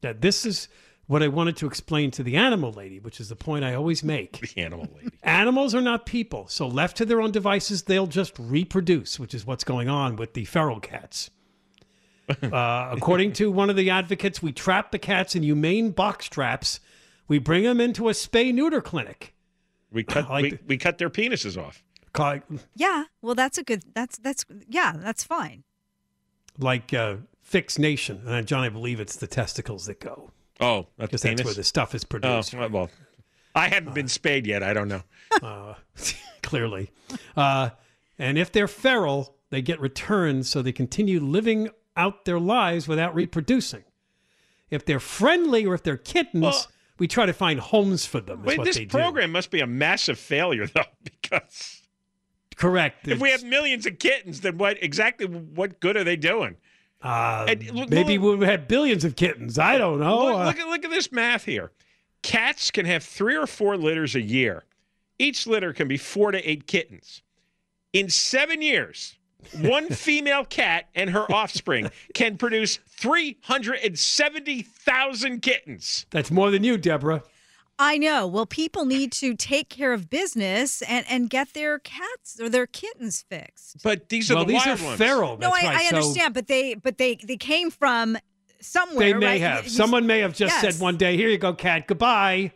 that 0.00 0.20
this 0.20 0.44
is 0.46 0.68
what 1.12 1.22
I 1.22 1.28
wanted 1.28 1.58
to 1.58 1.66
explain 1.66 2.10
to 2.12 2.22
the 2.22 2.36
animal 2.36 2.72
lady, 2.72 2.98
which 2.98 3.20
is 3.20 3.28
the 3.28 3.36
point 3.36 3.66
I 3.66 3.74
always 3.74 4.02
make. 4.02 4.40
The 4.54 4.62
animal 4.62 4.88
lady. 4.96 5.10
Animals 5.22 5.74
are 5.74 5.82
not 5.82 6.06
people, 6.06 6.48
so 6.48 6.66
left 6.66 6.96
to 6.96 7.04
their 7.04 7.20
own 7.20 7.30
devices, 7.30 7.82
they'll 7.82 8.06
just 8.06 8.32
reproduce, 8.38 9.20
which 9.20 9.34
is 9.34 9.44
what's 9.46 9.62
going 9.62 9.90
on 9.90 10.16
with 10.16 10.32
the 10.32 10.46
feral 10.46 10.80
cats. 10.80 11.30
Uh, 12.42 12.88
according 12.92 13.32
to 13.32 13.50
one 13.50 13.68
of 13.68 13.76
the 13.76 13.90
advocates, 13.90 14.40
we 14.40 14.52
trap 14.52 14.90
the 14.90 14.98
cats 14.98 15.34
in 15.34 15.42
humane 15.42 15.90
box 15.90 16.28
traps. 16.28 16.80
We 17.28 17.38
bring 17.38 17.64
them 17.64 17.78
into 17.78 18.08
a 18.08 18.12
spay 18.12 18.54
neuter 18.54 18.80
clinic. 18.80 19.34
We 19.90 20.04
cut 20.04 20.30
like 20.30 20.42
we, 20.42 20.50
the- 20.52 20.58
we 20.66 20.78
cut 20.78 20.96
their 20.96 21.10
penises 21.10 21.60
off. 21.60 21.84
Yeah. 22.74 23.04
Well, 23.20 23.34
that's 23.34 23.58
a 23.58 23.62
good. 23.62 23.82
That's 23.92 24.16
that's 24.16 24.46
yeah. 24.66 24.94
That's 24.96 25.24
fine. 25.24 25.64
Like 26.58 26.94
uh, 26.94 27.16
Fix 27.42 27.78
Nation. 27.78 28.22
And 28.24 28.46
John, 28.46 28.62
I 28.62 28.70
believe 28.70 28.98
it's 29.00 29.16
the 29.16 29.26
testicles 29.26 29.84
that 29.86 30.00
go 30.00 30.30
Oh, 30.62 30.86
that's 30.96 31.10
because 31.10 31.22
that's 31.22 31.44
where 31.44 31.54
the 31.54 31.64
stuff 31.64 31.94
is 31.94 32.04
oh, 32.04 32.08
produced. 32.08 32.54
well, 32.54 32.90
I 33.54 33.68
haven't 33.68 33.94
been 33.94 34.08
spayed 34.08 34.46
yet. 34.46 34.62
I 34.62 34.72
don't 34.72 34.88
know. 34.88 35.02
uh, 35.42 35.74
clearly. 36.42 36.90
Uh, 37.36 37.70
and 38.18 38.38
if 38.38 38.52
they're 38.52 38.68
feral, 38.68 39.36
they 39.50 39.62
get 39.62 39.80
returned 39.80 40.46
so 40.46 40.62
they 40.62 40.72
continue 40.72 41.20
living 41.20 41.68
out 41.96 42.24
their 42.24 42.40
lives 42.40 42.88
without 42.88 43.14
reproducing. 43.14 43.84
If 44.70 44.86
they're 44.86 45.00
friendly 45.00 45.66
or 45.66 45.74
if 45.74 45.82
they're 45.82 45.96
kittens, 45.96 46.42
Well- 46.42 46.66
we 46.98 47.08
try 47.08 47.26
to 47.26 47.32
find 47.32 47.58
homes 47.58 48.06
for 48.06 48.20
them. 48.20 48.40
Is 48.40 48.46
Wait, 48.46 48.64
this 48.64 48.84
program 48.84 49.32
must 49.32 49.50
be 49.50 49.58
a 49.60 49.66
massive 49.66 50.18
failure, 50.18 50.66
though, 50.74 50.82
because. 51.02 51.82
Correct. 52.54 53.08
if 53.08 53.18
we 53.18 53.30
have 53.30 53.42
millions 53.42 53.86
of 53.86 53.98
kittens, 53.98 54.42
then 54.42 54.56
what 54.56 54.80
exactly 54.80 55.26
what 55.26 55.80
good 55.80 55.96
are 55.96 56.04
they 56.04 56.14
doing? 56.14 56.58
Uh, 57.02 57.46
look- 57.72 57.90
maybe 57.90 58.18
look- 58.18 58.40
we 58.40 58.46
had 58.46 58.68
billions 58.68 59.04
of 59.04 59.16
kittens. 59.16 59.58
I 59.58 59.78
don't 59.78 59.98
know. 60.00 60.24
look, 60.24 60.34
Uh, 60.34 60.44
look 60.46 60.58
at 60.58 60.68
look 60.68 60.84
at 60.84 60.90
this 60.90 61.12
math 61.12 61.44
here. 61.44 61.70
Cats 62.22 62.70
can 62.70 62.86
have 62.86 63.02
three 63.02 63.36
or 63.36 63.46
four 63.46 63.76
litters 63.76 64.14
a 64.14 64.20
year. 64.22 64.64
Each 65.18 65.46
litter 65.46 65.72
can 65.72 65.88
be 65.88 65.96
four 65.96 66.30
to 66.32 66.48
eight 66.48 66.66
kittens. 66.66 67.22
In 67.92 68.08
seven 68.08 68.62
years, 68.62 69.16
one 69.60 69.88
female 69.90 70.44
cat 70.44 70.88
and 70.94 71.10
her 71.10 71.30
offspring 71.32 71.90
can 72.14 72.36
produce 72.38 72.76
370,000 72.86 75.40
kittens. 75.42 76.06
that's 76.10 76.30
more 76.30 76.50
than 76.50 76.64
you, 76.64 76.76
Deborah. 76.76 77.22
I 77.84 77.98
know. 77.98 78.28
Well, 78.28 78.46
people 78.46 78.84
need 78.84 79.10
to 79.14 79.34
take 79.34 79.68
care 79.68 79.92
of 79.92 80.08
business 80.08 80.82
and 80.82 81.04
and 81.08 81.28
get 81.28 81.52
their 81.52 81.80
cats 81.80 82.38
or 82.40 82.48
their 82.48 82.66
kittens 82.66 83.24
fixed. 83.28 83.82
But 83.82 84.08
these 84.08 84.30
are 84.30 84.36
well, 84.36 84.44
the 84.44 84.52
these 84.52 84.64
wild 84.66 84.80
are 84.80 84.84
ones. 84.84 84.98
feral. 84.98 85.36
no, 85.38 85.48
I, 85.48 85.50
right. 85.52 85.64
I 85.76 85.82
So 85.90 85.96
understand, 85.96 86.34
but 86.34 86.46
they 86.46 86.74
but 86.74 86.98
they 86.98 87.16
they 87.16 87.36
came 87.36 87.70
from 87.72 88.16
somewhere. 88.60 88.98
They 89.12 89.14
may 89.14 89.26
right? 89.26 89.40
have. 89.40 89.64
You- 89.64 89.70
Someone 89.70 90.06
may 90.06 90.20
have 90.20 90.32
just 90.32 90.54
Yes. 90.62 90.76
said 90.76 90.82
one 90.82 90.96
day, 90.96 91.16
"Here 91.16 91.28
you 91.28 91.38
go, 91.38 91.52
cat. 91.54 91.86
Goodbye." 91.88 92.52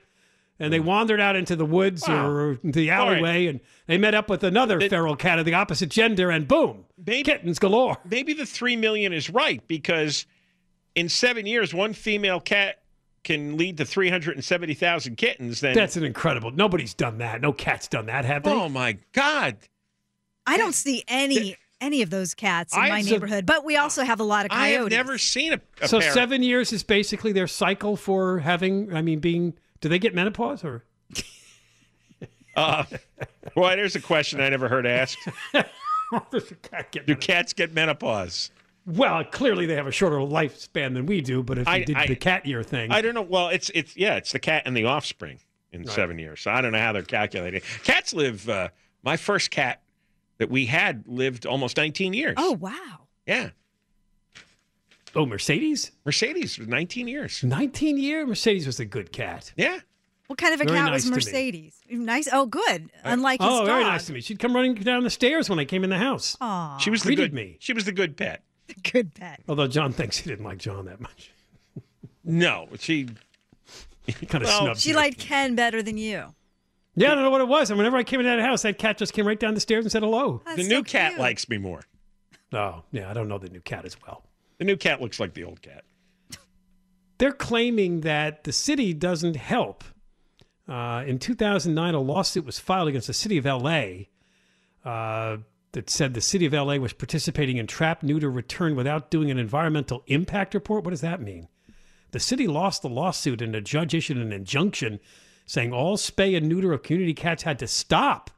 And 0.59 0.73
they 0.73 0.79
hmm. 0.79 0.87
wandered 0.87 1.21
out 1.21 1.37
into 1.37 1.55
the 1.57 1.67
woods 1.67 2.05
Wow. 2.09 2.29
or 2.29 2.53
into 2.65 2.79
the 2.81 2.91
All 2.93 3.07
right. 3.09 3.13
alleyway, 3.15 3.47
and 3.47 3.61
they 3.89 3.99
met 3.99 4.15
up 4.15 4.31
with 4.31 4.43
another 4.45 4.79
It- 4.79 4.89
feral 4.91 5.17
cat 5.17 5.39
of 5.41 5.45
the 5.45 5.53
opposite 5.55 5.91
gender, 5.91 6.31
and 6.31 6.47
boom, 6.49 6.85
Maybe- 7.05 7.25
kittens 7.25 7.59
galore. 7.59 7.99
maybe 8.09 8.33
the 8.33 8.47
three 8.47 8.77
million 8.77 9.13
is 9.13 9.29
right 9.29 9.61
because 9.67 10.25
in 10.95 11.09
seven 11.11 11.45
years, 11.47 11.75
one 11.75 11.93
female 11.93 12.41
cat 12.41 12.77
can 13.27 13.59
lead 13.59 13.77
to 13.77 13.85
370,000 13.85 15.17
kittens. 15.17 15.61
Then, 15.61 15.75
That's 15.75 15.97
an 15.97 16.05
incredible. 16.05 16.51
Nobody's 16.51 16.95
done 16.95 17.19
that. 17.19 17.43
No 17.43 17.53
cat's 17.53 17.89
done 17.89 18.07
that, 18.07 18.25
have 18.25 18.45
they? 18.45 18.51
oh 18.51 18.71
my 18.71 18.97
God. 19.13 19.57
I 20.47 20.57
don't 20.57 20.75
see 20.75 21.05
any 21.09 21.57
any 21.79 22.01
of 22.01 22.09
those 22.09 22.33
cats 22.33 22.75
in 22.75 22.81
I- 22.81 22.89
my 22.89 23.03
so- 23.03 23.11
neighborhood, 23.11 23.45
but 23.45 23.65
we 23.65 23.77
also 23.77 24.03
have 24.05 24.21
a 24.21 24.25
lot 24.25 24.47
of 24.47 24.51
coyotes. 24.53 24.65
I 24.79 24.81
have 24.81 24.91
never 24.91 25.19
seen 25.19 25.53
a, 25.53 25.61
a 25.83 25.89
so 25.89 26.01
pair. 26.01 26.13
seven 26.13 26.43
years 26.43 26.73
is 26.73 26.83
basically 26.83 27.33
their 27.33 27.47
cycle 27.47 27.97
for 27.97 28.39
having. 28.39 28.95
I 28.95 29.03
mean, 29.03 29.19
being. 29.19 29.53
Do 29.83 29.91
they 29.91 29.99
get 29.99 30.15
menopause 30.15 30.65
or? 30.65 30.85
Uh, 32.57 32.85
well, 33.55 33.77
there's 33.77 33.97
a 33.97 34.01
question 34.01 34.41
I 34.41 34.49
never 34.49 34.67
heard 34.67 34.87
asked. 34.87 35.19
Does 36.33 36.51
a 36.51 36.55
cat 36.55 36.91
get 36.91 37.05
Do 37.07 37.13
menopause? 37.13 37.27
cats 37.27 37.53
get 37.53 37.75
menopause? 37.75 38.51
Well, 38.87 39.25
clearly 39.25 39.67
they 39.67 39.75
have 39.75 39.87
a 39.89 39.93
shorter 39.93 40.17
lifespan 40.19 40.95
than 40.95 41.07
we 41.07 41.21
do. 41.21 41.43
But 41.43 41.59
if 41.59 41.67
you 41.67 41.73
I- 41.73 41.83
did 41.85 41.97
I- 41.97 42.07
the 42.07 42.17
cat 42.17 42.47
year 42.47 42.63
thing, 42.63 42.93
I 42.93 43.01
don't 43.03 43.15
know. 43.15 43.23
Well, 43.23 43.49
it's 43.49 43.71
it's 43.75 43.97
yeah, 43.97 44.15
it's 44.15 44.33
the 44.33 44.39
cat 44.39 44.63
and 44.65 44.77
the 44.77 44.85
offspring 44.85 45.41
in 45.73 45.87
seven 45.87 46.19
years. 46.19 46.41
So 46.41 46.51
I 46.53 46.61
don't 46.61 46.73
know 46.73 46.79
how 46.79 46.93
they're 46.93 47.03
calculating. 47.03 47.61
Cats 47.83 48.15
live. 48.15 48.49
Uh, 48.49 48.69
my 49.03 49.17
first 49.17 49.51
cat 49.51 49.83
that 50.39 50.51
we 50.51 50.67
had 50.67 51.05
lived 51.09 51.47
almost 51.47 51.77
19 51.77 52.13
years. 52.15 52.35
Oh 52.37 52.53
wow! 52.53 53.07
yeah, 53.27 53.51
oh 55.15 55.27
Mercedes, 55.27 55.93
Mercedes 56.05 56.59
was 56.59 56.69
19 56.69 57.09
years. 57.09 57.43
nineteen 57.43 57.99
year 57.99 58.27
Mercedes 58.27 58.67
was 58.67 58.79
a 58.81 58.85
good 58.85 59.13
cat. 59.13 59.53
Yeah, 59.57 59.79
What 60.27 60.39
kind 60.39 60.55
of 60.55 60.61
a 60.61 60.65
Very 60.65 60.77
cat 60.79 60.91
nice 60.93 61.05
to 61.05 61.11
was 61.11 61.27
me. 61.27 61.33
Mercedes? 61.33 61.75
Nice. 61.91 62.29
Oh, 62.33 62.47
good. 62.47 62.91
Unlike 63.05 63.41
his 63.41 63.49
oh, 63.51 63.59
dog. 63.59 63.67
very 63.67 63.85
nice 63.85 64.07
to 64.07 64.13
me. 64.13 64.21
She'd 64.21 64.39
come 64.39 64.55
running 64.55 64.75
down 64.75 65.03
the 65.05 65.11
stairs 65.11 65.49
when 65.49 65.59
I 65.59 65.65
came 65.65 65.85
in 65.85 65.91
the 65.91 65.99
house. 65.99 66.37
Aw, 66.41 66.79
she 66.79 66.91
was 66.91 67.03
the 67.03 67.09
Greeted 67.09 67.31
good. 67.31 67.35
me. 67.35 67.57
She 67.61 67.73
was 67.73 67.85
the 67.85 67.93
good 67.93 68.17
pet. 68.17 68.43
good 68.93 69.15
pet. 69.15 69.41
Although 69.49 69.67
John 69.69 69.93
thinks 69.93 70.17
he 70.19 70.29
didn't 70.31 70.45
like 70.45 70.59
John 70.59 70.85
that 70.87 71.01
much. 71.01 71.33
No, 72.29 72.67
she. 72.81 73.07
Kind 74.27 74.43
of 74.43 74.49
Well, 74.49 74.63
snubbed 74.63 74.81
She 74.81 74.91
you. 74.91 74.97
liked 74.97 75.19
Ken 75.21 75.55
better 75.55 75.81
than 75.81 75.97
you. 75.97 76.35
Yeah, 76.97 77.13
I 77.13 77.15
don't 77.15 77.23
know 77.23 77.31
what 77.31 77.41
it 77.41 77.47
was. 77.47 77.71
And 77.71 77.79
whenever 77.79 77.97
I 77.97 78.03
came 78.03 78.19
into 78.19 78.31
that 78.31 78.41
house, 78.41 78.63
that 78.63 78.79
cat 78.79 78.99
just 78.99 79.13
came 79.13 79.27
right 79.29 79.39
down 79.39 79.55
the 79.55 79.61
stairs 79.61 79.85
and 79.85 79.93
said 79.93 80.03
hello. 80.03 80.43
That's 80.45 80.57
the 80.57 80.63
so 80.65 80.69
new 80.69 80.83
cat 80.83 81.11
cute. 81.13 81.21
likes 81.21 81.49
me 81.49 81.59
more. 81.59 81.83
Oh, 82.53 82.83
yeah, 82.91 83.09
I 83.09 83.13
don't 83.15 83.29
know 83.29 83.39
the 83.39 83.49
new 83.49 83.61
cat 83.61 83.85
as 83.85 83.97
well. 84.05 84.25
The 84.59 84.65
new 84.65 84.77
cat 84.77 85.01
looks 85.01 85.21
like 85.21 85.35
the 85.35 85.45
old 85.45 85.63
cat. 85.63 85.85
They're 87.19 87.31
claiming 87.33 88.01
that 88.01 88.43
the 88.43 88.53
city 88.53 88.93
doesn't 88.93 89.37
help. 89.37 89.85
Uh, 90.69 91.05
in 91.07 91.21
2009, 91.21 91.95
a 91.95 92.01
lawsuit 92.01 92.45
was 92.45 92.59
filed 92.59 92.89
against 92.89 93.07
the 93.07 93.13
city 93.15 93.37
of 93.39 93.45
LA 93.45 94.07
uh, 94.85 95.37
that 95.77 95.91
said 95.91 96.15
the 96.15 96.23
city 96.23 96.47
of 96.47 96.55
LA 96.55 96.77
was 96.77 96.95
participating 96.95 97.59
in 97.59 97.67
trap, 97.67 98.03
neuter, 98.03 98.31
return 98.31 98.75
without 98.75 99.11
doing 99.11 99.31
an 99.31 99.39
environmental 99.39 100.03
impact 100.07 100.55
report. 100.55 100.85
What 100.85 100.93
does 100.93 101.03
that 101.03 101.21
mean? 101.21 101.49
The 102.13 102.19
city 102.19 102.47
lost 102.47 102.81
the 102.81 102.89
lawsuit, 102.89 103.43
and 103.43 103.55
a 103.55 103.61
judge 103.61 103.95
issued 103.95 104.17
an 104.17 104.33
injunction 104.33 105.01
saying 105.45 105.75
all 105.75 105.99
spay 105.99 106.35
and 106.35 106.49
neuter 106.49 106.73
of 106.73 106.83
community 106.83 107.13
cats 107.13 107.43
had 107.43 107.59
to 107.59 107.67
stop. 107.67 108.31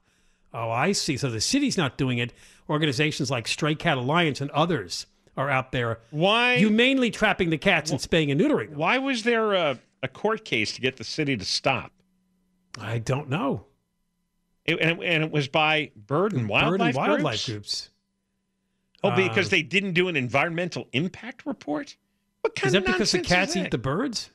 Oh, 0.53 0.69
I 0.69 0.91
see. 0.91 1.17
So 1.17 1.31
the 1.31 1.41
city's 1.41 1.77
not 1.77 1.97
doing 1.97 2.19
it. 2.19 2.33
Organizations 2.69 3.31
like 3.31 3.47
Stray 3.47 3.77
Cat 3.77 3.99
Alliance 3.99 4.41
and 4.41 4.51
others 4.51 5.07
are 5.37 5.49
out 5.49 5.71
there 5.71 6.01
Why? 6.11 6.57
humanely 6.57 7.13
trapping 7.13 7.51
the 7.51 7.57
cats 7.57 7.93
and 7.93 8.01
spaying 8.01 8.33
and 8.33 8.41
neutering 8.41 8.71
them. 8.71 8.79
why 8.79 8.99
was 8.99 9.23
there 9.23 9.53
a, 9.55 9.79
a 10.03 10.09
court 10.09 10.45
case 10.45 10.75
to 10.75 10.81
get 10.81 10.97
the 10.97 11.05
city 11.05 11.37
to 11.37 11.45
stop? 11.45 11.93
I 12.81 12.99
don't 12.99 13.29
know. 13.29 13.67
It, 14.69 14.79
and, 14.81 14.91
it, 15.03 15.05
and 15.07 15.25
it 15.25 15.31
was 15.31 15.49
by 15.49 15.91
bird 15.97 16.33
and 16.35 16.49
wildlife 16.49 16.95
Bird 16.95 17.03
and 17.03 17.09
wildlife 17.09 17.47
groups. 17.47 17.47
groups. 17.47 17.91
Oh, 19.03 19.11
because 19.11 19.47
Uh, 19.47 19.51
they 19.51 19.63
didn't 19.63 19.93
do 19.95 20.09
an 20.09 20.17
environmental 20.17 20.89
impact 20.93 21.47
report? 21.47 21.97
What 22.43 22.55
kind 22.55 22.67
Is 22.69 22.73
that 22.75 22.79
of 22.81 22.85
because 22.87 23.13
the 23.13 23.21
cats 23.21 23.57
eat 23.57 23.71
the 23.71 23.79
birds? 23.79 24.31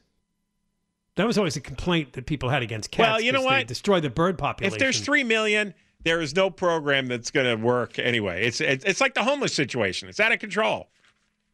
That 1.16 1.28
was 1.28 1.38
always 1.38 1.56
a 1.56 1.62
complaint 1.62 2.14
that 2.14 2.26
people 2.26 2.50
had 2.50 2.64
against 2.64 2.90
cats. 2.90 3.08
Well, 3.08 3.22
you 3.22 3.32
know 3.32 3.44
what? 3.44 3.68
destroy 3.68 4.00
the 4.00 4.10
bird 4.10 4.38
population. 4.38 4.74
If 4.76 4.80
there's 4.80 5.00
three 5.02 5.24
million, 5.24 5.74
there 6.04 6.20
is 6.22 6.36
no 6.36 6.50
program 6.50 7.08
that's 7.08 7.30
going 7.30 7.46
to 7.46 7.64
work 7.64 8.00
anyway. 8.00 8.46
It's, 8.48 8.60
it's 8.60 8.84
it's 8.84 9.00
like 9.00 9.14
the 9.14 9.24
homeless 9.24 9.54
situation. 9.54 10.10
It's 10.10 10.20
out 10.20 10.32
of 10.32 10.40
control. 10.40 10.90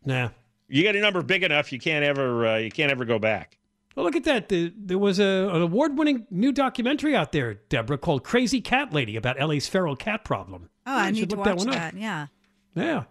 nah. 0.05 0.29
You 0.71 0.83
get 0.83 0.95
a 0.95 1.01
number 1.01 1.21
big 1.23 1.43
enough, 1.43 1.71
you 1.73 1.79
can't 1.79 2.05
ever 2.05 2.45
uh, 2.47 2.57
you 2.57 2.69
can't 2.71 2.91
ever 2.91 3.03
go 3.03 3.17
back. 3.19 3.57
Well, 3.95 4.05
look 4.05 4.15
at 4.15 4.23
that. 4.25 4.49
The, 4.49 4.71
there 4.77 4.97
was 4.97 5.19
a, 5.19 5.49
an 5.51 5.61
award-winning 5.61 6.27
new 6.29 6.51
documentary 6.51 7.15
out 7.15 7.31
there, 7.31 7.55
Deborah, 7.69 7.97
called 7.97 8.23
"Crazy 8.23 8.61
Cat 8.61 8.93
Lady" 8.93 9.15
about 9.15 9.39
LA's 9.39 9.67
feral 9.67 9.95
cat 9.95 10.23
problem. 10.23 10.69
Oh, 10.85 10.95
I 10.95 11.11
need 11.11 11.29
to 11.29 11.35
look 11.35 11.45
that 11.45 11.57
watch 11.57 11.67
that. 11.67 11.95
Yeah. 11.95 12.27
Yeah. 12.75 13.03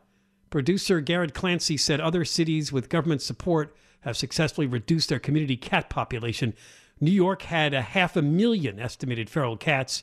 Producer 0.50 1.00
Garrett 1.00 1.34
Clancy 1.34 1.76
said 1.76 2.00
other 2.00 2.24
cities 2.24 2.72
with 2.72 2.88
government 2.88 3.20
support 3.22 3.76
have 4.00 4.16
successfully 4.16 4.66
reduced 4.66 5.08
their 5.08 5.18
community 5.18 5.56
cat 5.56 5.90
population. 5.90 6.54
New 7.00 7.10
York 7.12 7.42
had 7.42 7.74
a 7.74 7.82
half 7.82 8.16
a 8.16 8.22
million 8.22 8.80
estimated 8.80 9.28
feral 9.28 9.56
cats, 9.56 10.02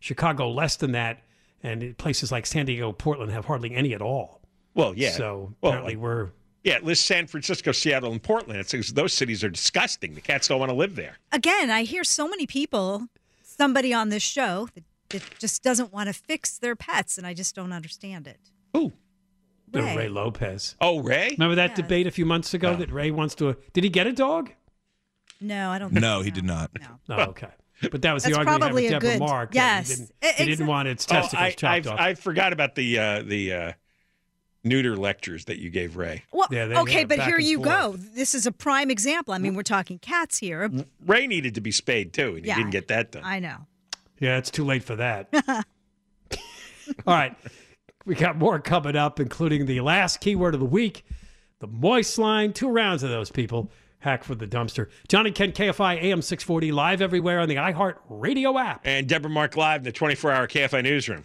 Chicago 0.00 0.50
less 0.50 0.76
than 0.76 0.92
that, 0.92 1.22
and 1.62 1.96
places 1.98 2.30
like 2.30 2.46
San 2.46 2.66
Diego, 2.66 2.92
Portland 2.92 3.32
have 3.32 3.46
hardly 3.46 3.74
any 3.74 3.94
at 3.94 4.02
all. 4.02 4.42
Well, 4.74 4.92
yeah. 4.94 5.10
So 5.12 5.54
well, 5.60 5.72
apparently 5.72 5.94
like- 5.94 6.02
we're 6.02 6.30
yeah, 6.66 6.78
list 6.82 7.06
San 7.06 7.26
Francisco, 7.28 7.70
Seattle, 7.72 8.10
and 8.10 8.20
Portland. 8.22 8.58
It's, 8.60 8.92
those 8.92 9.12
cities 9.12 9.44
are 9.44 9.48
disgusting. 9.48 10.14
The 10.16 10.20
cats 10.20 10.48
don't 10.48 10.58
want 10.58 10.70
to 10.70 10.76
live 10.76 10.96
there. 10.96 11.16
Again, 11.32 11.70
I 11.70 11.84
hear 11.84 12.02
so 12.04 12.26
many 12.28 12.44
people, 12.46 13.06
somebody 13.42 13.94
on 13.94 14.08
this 14.08 14.22
show 14.24 14.68
that, 14.74 14.82
that 15.10 15.22
just 15.38 15.62
doesn't 15.62 15.92
want 15.92 16.08
to 16.08 16.12
fix 16.12 16.58
their 16.58 16.74
pets, 16.74 17.16
and 17.18 17.26
I 17.26 17.34
just 17.34 17.54
don't 17.54 17.72
understand 17.72 18.26
it. 18.26 18.40
Ooh. 18.76 18.92
the 19.68 19.82
Ray. 19.82 19.96
Ray 19.96 20.08
Lopez. 20.08 20.74
Oh, 20.80 20.98
Ray? 21.00 21.30
Remember 21.38 21.54
that 21.54 21.70
Yes. 21.70 21.76
debate 21.76 22.06
a 22.06 22.10
few 22.10 22.26
months 22.26 22.52
ago 22.52 22.72
No. 22.72 22.78
that 22.78 22.90
Ray 22.90 23.10
wants 23.12 23.34
to? 23.36 23.56
Did 23.72 23.84
he 23.84 23.90
get 23.90 24.06
a 24.08 24.12
dog? 24.12 24.50
No, 25.40 25.70
I 25.70 25.78
don't. 25.78 25.90
Think 25.90 26.00
No, 26.02 26.18
so. 26.20 26.24
he 26.24 26.30
did 26.30 26.44
not. 26.44 26.70
No. 26.80 27.16
Oh, 27.16 27.22
okay. 27.30 27.48
But 27.90 28.00
that 28.02 28.12
was 28.14 28.22
the 28.24 28.30
That's 28.30 28.38
argument 28.38 28.60
probably 28.62 28.82
with 28.84 28.90
a 28.90 28.94
Deborah 28.94 29.10
good- 29.10 29.18
Mark. 29.20 29.54
yes. 29.54 29.88
He 29.88 29.94
didn't, 29.96 30.36
he 30.38 30.44
didn't 30.46 30.66
want 30.66 30.88
its 30.88 31.06
Oh, 31.10 31.14
testicles 31.14 31.42
I, 31.42 31.50
chopped 31.50 31.86
I, 31.86 31.90
off. 31.92 32.00
I 32.00 32.14
forgot 32.14 32.52
about 32.54 32.74
the 32.74 32.98
uh, 32.98 33.22
the 33.22 33.52
uh, 33.52 33.72
neuter 34.66 34.96
lectures 34.96 35.46
that 35.46 35.58
you 35.58 35.70
gave 35.70 35.96
Ray. 35.96 36.24
Well, 36.32 36.48
Yeah, 36.50 36.66
they- 36.66 36.76
okay, 36.76 37.04
but 37.04 37.20
here 37.20 37.36
and 37.36 37.44
you 37.44 37.60
go. 37.60 37.96
This 37.96 38.34
is 38.34 38.46
a 38.46 38.52
prime 38.52 38.90
example. 38.90 39.32
I 39.32 39.38
mean, 39.38 39.52
mm. 39.52 39.56
we're 39.56 39.62
talking 39.62 39.98
cats 39.98 40.38
here. 40.38 40.68
Mm. 40.68 40.86
Ray 41.06 41.26
needed 41.26 41.54
to 41.54 41.60
be 41.60 41.70
spayed 41.70 42.12
too, 42.12 42.36
and 42.36 42.44
he 42.44 42.52
didn't 42.52 42.70
get 42.70 42.88
that 42.88 43.12
done. 43.12 43.22
I 43.24 43.38
know. 43.38 43.66
Yeah, 44.18 44.38
it's 44.38 44.50
too 44.50 44.64
late 44.64 44.82
for 44.82 44.96
that. 44.96 45.28
All 47.06 47.14
right. 47.14 47.36
We 48.04 48.14
got 48.14 48.36
more 48.36 48.60
coming 48.60 48.96
up, 48.96 49.18
including 49.18 49.66
the 49.66 49.80
last 49.80 50.20
keyword 50.20 50.54
of 50.54 50.60
the 50.60 50.66
week, 50.66 51.04
the 51.58 51.66
moist 51.66 52.18
line, 52.18 52.52
two 52.52 52.68
rounds 52.68 53.02
of 53.02 53.10
those 53.10 53.30
people. 53.30 53.70
Hack 53.98 54.22
for 54.22 54.36
the 54.36 54.46
dumpster. 54.46 54.88
John 55.08 55.26
and 55.26 55.34
Ken 55.34 55.50
KFI 55.50 56.00
AM 56.00 56.22
640 56.22 56.70
live 56.70 57.02
everywhere 57.02 57.40
on 57.40 57.48
the 57.48 57.56
iHeart 57.56 57.96
Radio 58.08 58.56
app. 58.56 58.82
and 58.84 59.08
Deborah 59.08 59.30
Mark 59.30 59.56
live 59.56 59.80
in 59.80 59.84
the 59.84 59.92
24-hour 59.92 60.46
KFI 60.46 60.82
newsroom. 60.84 61.24